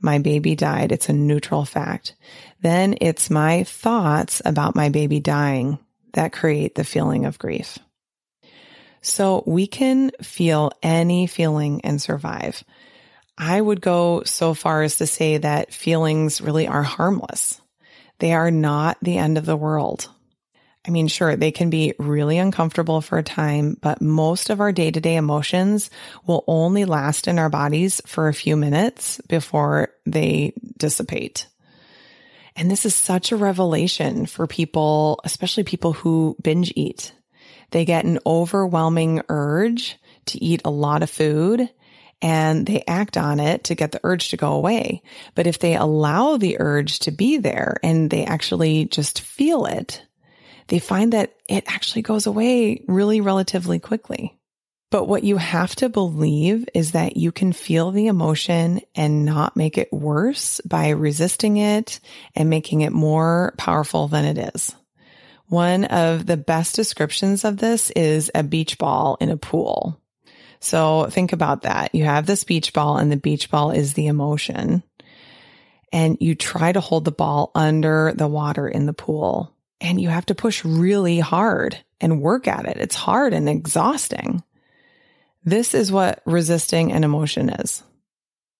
My 0.00 0.18
baby 0.18 0.54
died. 0.54 0.92
It's 0.92 1.08
a 1.08 1.12
neutral 1.12 1.64
fact. 1.64 2.14
Then 2.62 2.96
it's 3.00 3.30
my 3.30 3.64
thoughts 3.64 4.40
about 4.44 4.76
my 4.76 4.88
baby 4.88 5.20
dying 5.20 5.78
that 6.12 6.32
create 6.32 6.74
the 6.74 6.84
feeling 6.84 7.26
of 7.26 7.38
grief. 7.38 7.78
So 9.02 9.42
we 9.46 9.66
can 9.66 10.12
feel 10.22 10.72
any 10.82 11.26
feeling 11.26 11.82
and 11.84 12.00
survive. 12.00 12.64
I 13.36 13.60
would 13.60 13.80
go 13.80 14.22
so 14.24 14.54
far 14.54 14.82
as 14.82 14.96
to 14.98 15.06
say 15.06 15.38
that 15.38 15.72
feelings 15.72 16.40
really 16.40 16.66
are 16.66 16.82
harmless. 16.82 17.60
They 18.18 18.32
are 18.32 18.50
not 18.50 18.98
the 19.02 19.18
end 19.18 19.38
of 19.38 19.46
the 19.46 19.56
world. 19.56 20.08
I 20.86 20.90
mean, 20.90 21.08
sure, 21.08 21.36
they 21.36 21.50
can 21.50 21.70
be 21.70 21.94
really 21.98 22.38
uncomfortable 22.38 23.00
for 23.00 23.18
a 23.18 23.22
time, 23.22 23.76
but 23.80 24.00
most 24.00 24.48
of 24.48 24.60
our 24.60 24.72
day 24.72 24.90
to 24.90 25.00
day 25.00 25.16
emotions 25.16 25.90
will 26.26 26.44
only 26.46 26.84
last 26.84 27.28
in 27.28 27.38
our 27.38 27.50
bodies 27.50 28.00
for 28.06 28.28
a 28.28 28.34
few 28.34 28.56
minutes 28.56 29.20
before 29.28 29.90
they 30.06 30.54
dissipate. 30.78 31.46
And 32.56 32.70
this 32.70 32.86
is 32.86 32.94
such 32.94 33.30
a 33.32 33.36
revelation 33.36 34.26
for 34.26 34.46
people, 34.46 35.20
especially 35.24 35.62
people 35.64 35.92
who 35.92 36.36
binge 36.42 36.72
eat. 36.74 37.12
They 37.70 37.84
get 37.84 38.04
an 38.04 38.18
overwhelming 38.24 39.22
urge 39.28 39.96
to 40.26 40.42
eat 40.42 40.62
a 40.64 40.70
lot 40.70 41.02
of 41.02 41.10
food 41.10 41.68
and 42.20 42.66
they 42.66 42.82
act 42.86 43.16
on 43.16 43.40
it 43.40 43.64
to 43.64 43.74
get 43.74 43.92
the 43.92 44.00
urge 44.04 44.30
to 44.30 44.36
go 44.36 44.52
away. 44.52 45.02
But 45.34 45.46
if 45.46 45.58
they 45.58 45.76
allow 45.76 46.36
the 46.36 46.60
urge 46.60 47.00
to 47.00 47.10
be 47.10 47.38
there 47.38 47.78
and 47.82 48.10
they 48.10 48.24
actually 48.24 48.86
just 48.86 49.20
feel 49.20 49.66
it, 49.66 50.02
they 50.68 50.78
find 50.78 51.12
that 51.12 51.34
it 51.48 51.64
actually 51.66 52.02
goes 52.02 52.26
away 52.26 52.84
really 52.86 53.20
relatively 53.20 53.78
quickly. 53.78 54.38
But 54.90 55.04
what 55.04 55.22
you 55.22 55.36
have 55.36 55.76
to 55.76 55.90
believe 55.90 56.66
is 56.74 56.92
that 56.92 57.16
you 57.18 57.30
can 57.30 57.52
feel 57.52 57.90
the 57.90 58.06
emotion 58.06 58.80
and 58.94 59.26
not 59.26 59.56
make 59.56 59.76
it 59.76 59.92
worse 59.92 60.62
by 60.62 60.90
resisting 60.90 61.58
it 61.58 62.00
and 62.34 62.48
making 62.48 62.80
it 62.80 62.92
more 62.92 63.54
powerful 63.58 64.08
than 64.08 64.24
it 64.24 64.54
is. 64.54 64.74
One 65.46 65.84
of 65.84 66.26
the 66.26 66.38
best 66.38 66.74
descriptions 66.74 67.44
of 67.44 67.58
this 67.58 67.90
is 67.90 68.30
a 68.34 68.42
beach 68.42 68.78
ball 68.78 69.18
in 69.20 69.30
a 69.30 69.36
pool. 69.36 70.00
So 70.60 71.06
think 71.06 71.32
about 71.32 71.62
that. 71.62 71.94
You 71.94 72.04
have 72.04 72.26
this 72.26 72.44
beach 72.44 72.72
ball 72.72 72.98
and 72.98 73.10
the 73.10 73.16
beach 73.16 73.50
ball 73.50 73.70
is 73.70 73.94
the 73.94 74.06
emotion 74.06 74.82
and 75.92 76.18
you 76.20 76.34
try 76.34 76.72
to 76.72 76.80
hold 76.80 77.04
the 77.04 77.12
ball 77.12 77.50
under 77.54 78.12
the 78.14 78.28
water 78.28 78.68
in 78.68 78.86
the 78.86 78.92
pool 78.92 79.54
and 79.80 80.00
you 80.00 80.08
have 80.08 80.26
to 80.26 80.34
push 80.34 80.64
really 80.64 81.20
hard 81.20 81.78
and 82.00 82.20
work 82.20 82.48
at 82.48 82.66
it. 82.66 82.76
It's 82.78 82.96
hard 82.96 83.32
and 83.32 83.48
exhausting. 83.48 84.42
This 85.44 85.74
is 85.74 85.92
what 85.92 86.20
resisting 86.26 86.92
an 86.92 87.04
emotion 87.04 87.48
is. 87.48 87.82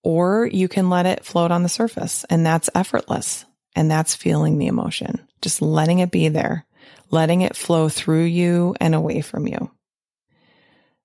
Or 0.01 0.47
you 0.47 0.67
can 0.67 0.89
let 0.89 1.05
it 1.05 1.25
float 1.25 1.51
on 1.51 1.63
the 1.63 1.69
surface 1.69 2.25
and 2.29 2.45
that's 2.45 2.69
effortless. 2.73 3.45
And 3.75 3.89
that's 3.89 4.15
feeling 4.15 4.57
the 4.57 4.67
emotion, 4.67 5.21
just 5.41 5.61
letting 5.61 5.99
it 5.99 6.09
be 6.09 6.27
there, 6.27 6.65
letting 7.11 7.41
it 7.41 7.55
flow 7.55 7.87
through 7.87 8.23
you 8.23 8.75
and 8.81 8.95
away 8.95 9.21
from 9.21 9.47
you. 9.47 9.69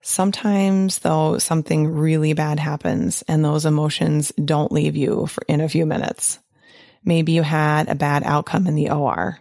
Sometimes 0.07 0.99
though, 0.99 1.39
something 1.39 1.89
really 1.89 2.35
bad 2.35 2.61
happens 2.61 3.25
and 3.27 3.43
those 3.43 3.65
emotions 3.65 4.33
don't 4.33 4.71
leave 4.71 4.97
you 4.97 5.27
for 5.27 5.43
in 5.49 5.63
a 5.63 5.69
few 5.69 5.87
minutes. 5.87 6.39
Maybe 7.03 7.33
you 7.33 7.43
had 7.43 7.89
a 7.89 7.95
bad 7.95 8.23
outcome 8.23 8.67
in 8.67 8.75
the 8.75 8.91
OR 8.91 9.39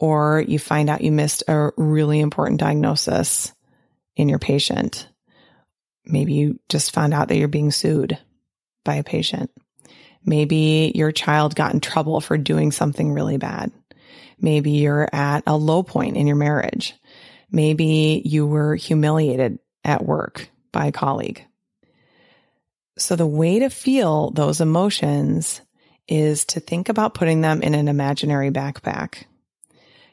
or 0.00 0.44
you 0.48 0.58
find 0.58 0.90
out 0.90 1.02
you 1.02 1.12
missed 1.12 1.44
a 1.46 1.70
really 1.76 2.18
important 2.18 2.58
diagnosis 2.58 3.52
in 4.16 4.28
your 4.28 4.40
patient. 4.40 5.06
Maybe 6.04 6.34
you 6.34 6.58
just 6.68 6.90
found 6.90 7.14
out 7.14 7.28
that 7.28 7.36
you're 7.36 7.46
being 7.46 7.70
sued 7.70 8.18
by 8.84 8.96
a 8.96 9.04
patient. 9.04 9.52
Maybe 10.24 10.90
your 10.96 11.12
child 11.12 11.54
got 11.54 11.72
in 11.72 11.78
trouble 11.78 12.20
for 12.20 12.36
doing 12.36 12.72
something 12.72 13.12
really 13.12 13.36
bad. 13.36 13.70
Maybe 14.40 14.72
you're 14.72 15.08
at 15.12 15.44
a 15.46 15.56
low 15.56 15.84
point 15.84 16.16
in 16.16 16.26
your 16.26 16.34
marriage. 16.34 16.94
Maybe 17.48 18.22
you 18.24 18.44
were 18.44 18.74
humiliated 18.74 19.60
at 19.84 20.04
work 20.04 20.48
by 20.72 20.86
a 20.86 20.92
colleague. 20.92 21.44
So 22.96 23.16
the 23.16 23.26
way 23.26 23.58
to 23.58 23.70
feel 23.70 24.30
those 24.30 24.60
emotions 24.60 25.60
is 26.06 26.44
to 26.46 26.60
think 26.60 26.88
about 26.88 27.14
putting 27.14 27.40
them 27.40 27.62
in 27.62 27.74
an 27.74 27.88
imaginary 27.88 28.50
backpack. 28.50 29.24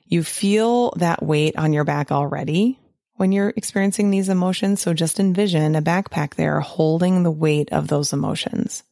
You 0.06 0.24
feel 0.24 0.92
that 0.98 1.24
weight 1.24 1.58
on 1.58 1.74
your 1.74 1.84
back 1.84 2.12
already 2.12 2.80
when 3.16 3.32
you're 3.32 3.54
experiencing 3.56 4.10
these 4.10 4.30
emotions. 4.30 4.82
So 4.82 4.94
just 4.94 5.20
envision 5.20 5.76
a 5.76 5.82
backpack 5.82 6.36
there 6.36 6.60
holding 6.60 7.24
the 7.24 7.32
weight 7.32 7.72
of 7.72 7.88
those 7.88 8.14
emotions. 8.14 8.84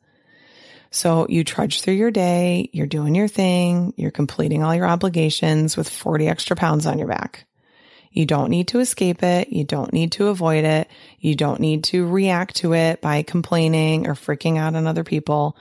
So 0.91 1.27
you 1.29 1.43
trudge 1.43 1.81
through 1.81 1.95
your 1.95 2.11
day, 2.11 2.69
you're 2.73 2.87
doing 2.87 3.15
your 3.15 3.27
thing, 3.27 3.93
you're 3.97 4.11
completing 4.11 4.63
all 4.63 4.73
your 4.73 4.87
obligations 4.87 5.77
with 5.77 5.89
40 5.89 6.27
extra 6.27 6.55
pounds 6.55 6.85
on 6.85 6.97
your 6.97 7.07
back. 7.07 7.45
You 8.11 8.25
don't 8.25 8.49
need 8.49 8.69
to 8.69 8.79
escape 8.79 9.21
it. 9.23 9.49
You 9.49 9.63
don't 9.63 9.93
need 9.93 10.13
to 10.13 10.27
avoid 10.27 10.65
it. 10.65 10.89
You 11.19 11.35
don't 11.35 11.59
need 11.59 11.83
to 11.85 12.07
react 12.07 12.57
to 12.57 12.73
it 12.73 13.01
by 13.01 13.21
complaining 13.21 14.07
or 14.07 14.15
freaking 14.15 14.57
out 14.57 14.75
on 14.75 14.87
other 14.87 15.03
people. 15.03 15.57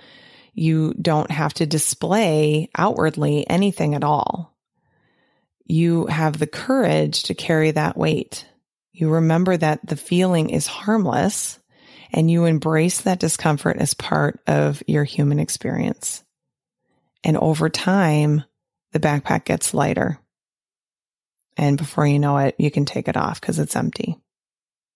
You 0.54 0.94
don't 0.94 1.30
have 1.30 1.54
to 1.54 1.66
display 1.66 2.70
outwardly 2.76 3.48
anything 3.48 3.94
at 3.94 4.04
all. 4.04 4.56
You 5.64 6.06
have 6.06 6.38
the 6.38 6.46
courage 6.46 7.24
to 7.24 7.34
carry 7.34 7.70
that 7.72 7.96
weight. 7.96 8.46
You 8.92 9.10
remember 9.10 9.56
that 9.56 9.86
the 9.86 9.96
feeling 9.96 10.50
is 10.50 10.66
harmless 10.66 11.58
and 12.10 12.30
you 12.30 12.46
embrace 12.46 13.02
that 13.02 13.20
discomfort 13.20 13.76
as 13.76 13.92
part 13.92 14.40
of 14.46 14.82
your 14.86 15.04
human 15.04 15.38
experience. 15.38 16.24
And 17.22 17.36
over 17.36 17.68
time, 17.68 18.44
the 18.92 19.00
backpack 19.00 19.44
gets 19.44 19.74
lighter. 19.74 20.18
And 21.58 21.76
before 21.76 22.06
you 22.06 22.20
know 22.20 22.38
it, 22.38 22.54
you 22.58 22.70
can 22.70 22.84
take 22.84 23.08
it 23.08 23.16
off 23.16 23.40
because 23.40 23.58
it's 23.58 23.76
empty. 23.76 24.16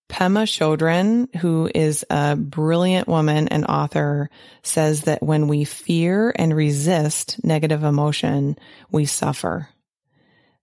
Pema 0.08 0.44
Chodron, 0.44 1.34
who 1.36 1.70
is 1.74 2.04
a 2.08 2.36
brilliant 2.36 3.08
woman 3.08 3.48
and 3.48 3.64
author, 3.64 4.30
says 4.62 5.02
that 5.02 5.22
when 5.22 5.48
we 5.48 5.64
fear 5.64 6.32
and 6.36 6.54
resist 6.54 7.42
negative 7.42 7.82
emotion, 7.82 8.58
we 8.90 9.06
suffer. 9.06 9.68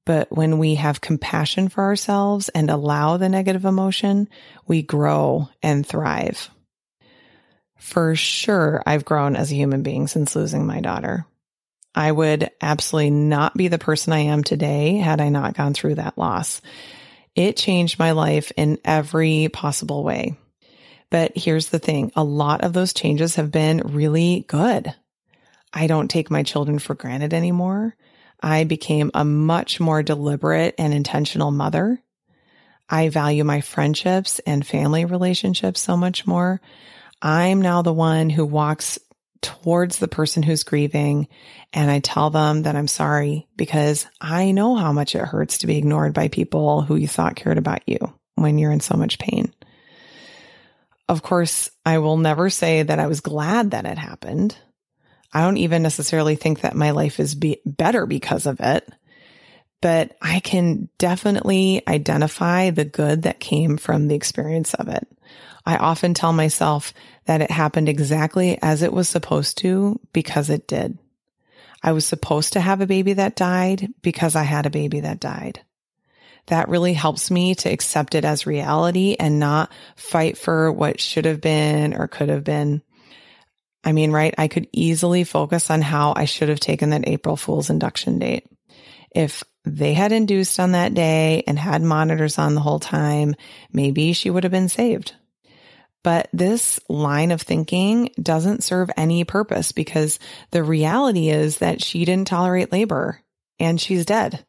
But 0.06 0.32
when 0.32 0.58
we 0.58 0.76
have 0.76 1.02
compassion 1.02 1.68
for 1.68 1.84
ourselves 1.84 2.50
and 2.50 2.70
allow 2.70 3.18
the 3.18 3.30
negative 3.30 3.66
emotion, 3.66 4.30
we 4.68 4.82
grow 4.82 5.50
and 5.62 5.86
thrive. 5.86 6.50
For 7.78 8.16
sure, 8.16 8.84
I've 8.86 9.06
grown 9.06 9.36
as 9.36 9.52
a 9.52 9.56
human 9.56 9.84
being 9.84 10.08
since 10.08 10.36
losing 10.36 10.66
my 10.66 10.80
daughter. 10.80 11.26
I 11.96 12.12
would 12.12 12.52
absolutely 12.62 13.12
not 13.12 13.56
be 13.56 13.68
the 13.68 13.80
person 13.80 14.14
I 14.14 14.20
am 14.20 14.44
today 14.44 14.98
had 14.98 15.22
I 15.22 15.30
not 15.30 15.56
gone 15.56 15.74
through 15.74 15.96
that 15.96 16.18
loss. 16.18 16.62
It 17.36 17.58
changed 17.58 18.00
my 18.00 18.12
life 18.12 18.52
in 18.56 18.80
every 18.86 19.50
possible 19.52 20.04
way. 20.04 20.38
But 21.10 21.32
here's 21.36 21.70
the 21.70 21.80
thing. 21.80 22.12
A 22.16 22.24
lot 22.24 22.62
of 22.62 22.74
those 22.74 22.94
changes 22.94 23.36
have 23.36 23.52
been 23.52 23.80
really 23.80 24.46
good. 24.48 24.94
I 25.74 25.88
don't 25.88 26.10
take 26.10 26.32
my 26.32 26.44
children 26.44 26.80
for 26.80 26.96
granted 26.96 27.34
anymore. 27.34 27.96
I 28.42 28.64
became 28.64 29.12
a 29.14 29.26
much 29.26 29.80
more 29.80 30.04
deliberate 30.04 30.76
and 30.78 30.94
intentional 30.94 31.52
mother. 31.52 32.02
I 32.90 33.10
value 33.10 33.44
my 33.44 33.62
friendships 33.62 34.40
and 34.40 34.66
family 34.66 35.06
relationships 35.06 35.82
so 35.82 35.98
much 35.98 36.26
more. 36.26 36.62
I'm 37.22 37.62
now 37.62 37.82
the 37.82 37.94
one 37.94 38.30
who 38.30 38.46
walks 38.46 38.98
towards 39.42 39.98
the 40.00 40.08
person 40.08 40.44
who's 40.44 40.64
grieving 40.64 41.28
and 41.72 41.90
I 41.90 42.00
tell 42.00 42.30
them 42.30 42.64
that 42.64 42.76
I'm 42.76 42.88
sorry 42.88 43.48
because 43.56 44.06
I 44.20 44.52
know 44.52 44.76
how 44.76 44.92
much 44.92 45.16
it 45.16 45.22
hurts 45.22 45.60
to 45.60 45.68
be 45.68 45.78
ignored 45.78 46.14
by 46.14 46.28
people 46.28 46.82
who 46.82 46.96
you 46.96 47.08
thought 47.08 47.36
cared 47.36 47.58
about 47.58 47.88
you 47.88 47.98
when 48.36 48.58
you're 48.58 48.72
in 48.72 48.80
so 48.80 48.98
much 48.98 49.20
pain. 49.20 49.54
of 51.08 51.24
course, 51.24 51.70
I 51.86 51.98
will 51.98 52.18
never 52.18 52.50
say 52.50 52.84
that 52.84 53.00
I 53.00 53.08
was 53.08 53.22
glad 53.22 53.72
that 53.72 53.86
it 53.86 53.98
happened. 53.98 54.56
I 55.34 55.42
don't 55.42 55.58
even 55.58 55.84
necessarily 55.84 56.36
think 56.36 56.62
that 56.62 56.76
my 56.76 56.92
life 56.92 57.20
is 57.20 57.36
be- 57.36 57.62
better 57.66 58.06
because 58.06 58.46
of 58.46 58.60
it, 58.60 58.88
but 59.82 60.16
I 60.22 60.40
can 60.40 60.90
definitely 60.98 61.82
identify 61.88 62.70
the 62.70 62.86
good 62.86 63.24
that 63.24 63.40
came 63.40 63.78
from 63.78 64.08
the 64.08 64.16
experience 64.16 64.74
of 64.74 64.88
it. 64.88 65.08
I 65.66 65.78
often 65.78 66.14
tell 66.14 66.34
myself 66.34 66.94
that 67.30 67.42
it 67.42 67.52
happened 67.52 67.88
exactly 67.88 68.58
as 68.60 68.82
it 68.82 68.92
was 68.92 69.08
supposed 69.08 69.60
to 69.60 70.00
because 70.14 70.50
it 70.50 70.68
did. 70.68 70.98
I 71.84 71.92
was 71.92 72.04
supposed 72.04 72.54
to 72.54 72.60
have 72.60 72.82
a 72.82 72.88
baby 72.88 73.14
that 73.14 73.36
died 73.36 73.88
because 74.02 74.36
I 74.36 74.42
had 74.42 74.66
a 74.66 74.72
baby 74.72 75.02
that 75.02 75.20
died. 75.20 75.62
That 76.48 76.70
really 76.70 76.94
helps 76.94 77.30
me 77.30 77.54
to 77.54 77.70
accept 77.70 78.16
it 78.16 78.26
as 78.26 78.48
reality 78.48 79.16
and 79.20 79.40
not 79.40 79.72
fight 79.96 80.40
for 80.40 80.72
what 80.72 81.00
should 81.00 81.26
have 81.26 81.40
been 81.40 81.94
or 81.94 82.08
could 82.08 82.30
have 82.30 82.44
been. 82.44 82.82
I 83.84 83.92
mean, 83.92 84.12
right? 84.12 84.34
I 84.36 84.48
could 84.48 84.68
easily 84.72 85.24
focus 85.24 85.70
on 85.70 85.84
how 85.84 86.16
I 86.16 86.26
should 86.26 86.50
have 86.50 86.60
taken 86.60 86.90
that 86.90 87.08
April 87.08 87.38
Fool's 87.38 87.70
induction 87.70 88.18
date. 88.18 88.48
If 89.14 89.44
they 89.66 89.94
had 89.94 90.12
induced 90.12 90.60
on 90.60 90.72
that 90.72 90.96
day 90.96 91.44
and 91.46 91.60
had 91.60 91.84
monitors 91.84 92.40
on 92.40 92.56
the 92.56 92.62
whole 92.62 92.80
time, 92.80 93.36
maybe 93.72 94.14
she 94.14 94.32
would 94.32 94.46
have 94.46 94.52
been 94.52 94.68
saved. 94.68 95.14
But 96.04 96.30
this 96.32 96.80
line 96.88 97.32
of 97.32 97.42
thinking 97.42 98.12
doesn't 98.22 98.64
serve 98.64 98.90
any 98.96 99.24
purpose 99.24 99.72
because 99.72 100.20
the 100.52 100.64
reality 100.64 101.30
is 101.30 101.58
that 101.58 101.84
she 101.84 102.06
didn't 102.06 102.28
tolerate 102.28 102.72
labor 102.72 103.22
and 103.60 103.80
she's 103.80 104.06
dead. 104.06 104.46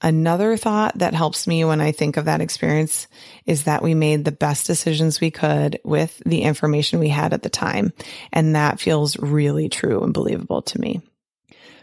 Another 0.00 0.56
thought 0.58 0.98
that 0.98 1.14
helps 1.14 1.46
me 1.46 1.64
when 1.64 1.80
I 1.80 1.90
think 1.92 2.16
of 2.16 2.26
that 2.26 2.42
experience 2.42 3.08
is 3.46 3.64
that 3.64 3.82
we 3.82 3.94
made 3.94 4.24
the 4.24 4.32
best 4.32 4.66
decisions 4.66 5.20
we 5.20 5.30
could 5.30 5.80
with 5.82 6.20
the 6.26 6.42
information 6.42 6.98
we 6.98 7.08
had 7.08 7.32
at 7.32 7.42
the 7.42 7.48
time. 7.48 7.92
And 8.30 8.54
that 8.54 8.80
feels 8.80 9.18
really 9.18 9.68
true 9.70 10.02
and 10.04 10.12
believable 10.12 10.60
to 10.62 10.80
me. 10.80 11.00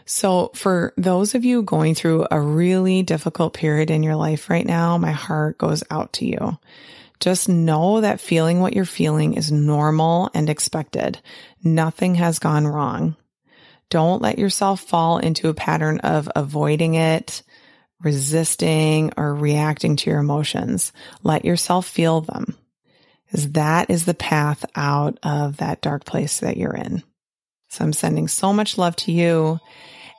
So 0.04 0.50
for 0.54 0.92
those 0.96 1.34
of 1.34 1.44
you 1.44 1.62
going 1.62 1.94
through 1.94 2.26
a 2.30 2.40
really 2.40 3.02
difficult 3.02 3.54
period 3.54 3.90
in 3.90 4.02
your 4.02 4.16
life 4.16 4.48
right 4.50 4.66
now, 4.66 4.98
my 4.98 5.12
heart 5.12 5.58
goes 5.58 5.82
out 5.90 6.12
to 6.14 6.24
you. 6.24 6.58
Just 7.22 7.48
know 7.48 8.00
that 8.00 8.20
feeling 8.20 8.58
what 8.58 8.74
you're 8.74 8.84
feeling 8.84 9.34
is 9.34 9.52
normal 9.52 10.28
and 10.34 10.50
expected. 10.50 11.20
Nothing 11.62 12.16
has 12.16 12.40
gone 12.40 12.66
wrong. 12.66 13.14
Don't 13.90 14.20
let 14.20 14.40
yourself 14.40 14.80
fall 14.80 15.18
into 15.18 15.48
a 15.48 15.54
pattern 15.54 16.00
of 16.00 16.28
avoiding 16.34 16.94
it, 16.94 17.44
resisting, 18.02 19.12
or 19.16 19.32
reacting 19.36 19.94
to 19.94 20.10
your 20.10 20.18
emotions. 20.18 20.92
Let 21.22 21.44
yourself 21.44 21.86
feel 21.86 22.22
them. 22.22 22.56
Because 23.26 23.52
that 23.52 23.88
is 23.88 24.04
the 24.04 24.14
path 24.14 24.64
out 24.74 25.16
of 25.22 25.58
that 25.58 25.80
dark 25.80 26.04
place 26.04 26.40
that 26.40 26.56
you're 26.56 26.74
in. 26.74 27.04
So 27.68 27.84
I'm 27.84 27.92
sending 27.92 28.26
so 28.26 28.52
much 28.52 28.78
love 28.78 28.96
to 28.96 29.12
you 29.12 29.60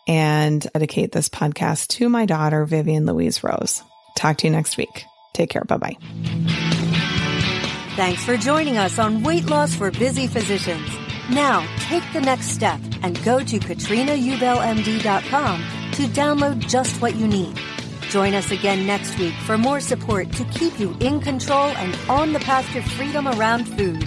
and 0.08 0.62
dedicate 0.74 1.12
this 1.12 1.28
podcast 1.28 1.90
to 1.90 2.08
my 2.08 2.26
daughter, 2.26 2.64
Vivian 2.64 3.06
Louise 3.06 3.44
Rose. 3.44 3.84
Talk 4.16 4.38
to 4.38 4.48
you 4.48 4.54
next 4.54 4.78
week. 4.78 5.04
Take 5.34 5.50
care. 5.50 5.64
Bye 5.66 5.78
bye. 5.78 6.63
Thanks 7.96 8.26
for 8.26 8.36
joining 8.38 8.80
us 8.80 8.98
on 8.98 9.22
Weight 9.22 9.46
Loss 9.46 9.76
for 9.76 9.92
Busy 9.92 10.26
Physicians. 10.26 10.90
Now, 11.30 11.64
take 11.78 12.02
the 12.12 12.22
next 12.22 12.48
step 12.48 12.80
and 13.04 13.24
go 13.24 13.44
to 13.44 13.60
katrinaubellmd.com 13.60 15.64
to 15.92 16.08
download 16.08 16.68
just 16.68 17.00
what 17.04 17.16
you 17.16 17.28
need. 17.28 17.56
Join 18.10 18.34
us 18.34 18.50
again 18.50 18.88
next 18.88 19.20
week 19.20 19.36
for 19.46 19.60
more 19.60 19.80
support 19.80 20.32
to 20.32 20.44
keep 20.46 20.80
you 20.80 20.98
in 21.02 21.20
control 21.20 21.68
and 21.68 21.96
on 22.10 22.34
the 22.34 22.40
path 22.40 22.68
to 22.74 22.82
freedom 22.82 23.28
around 23.28 23.66
food. 23.66 24.04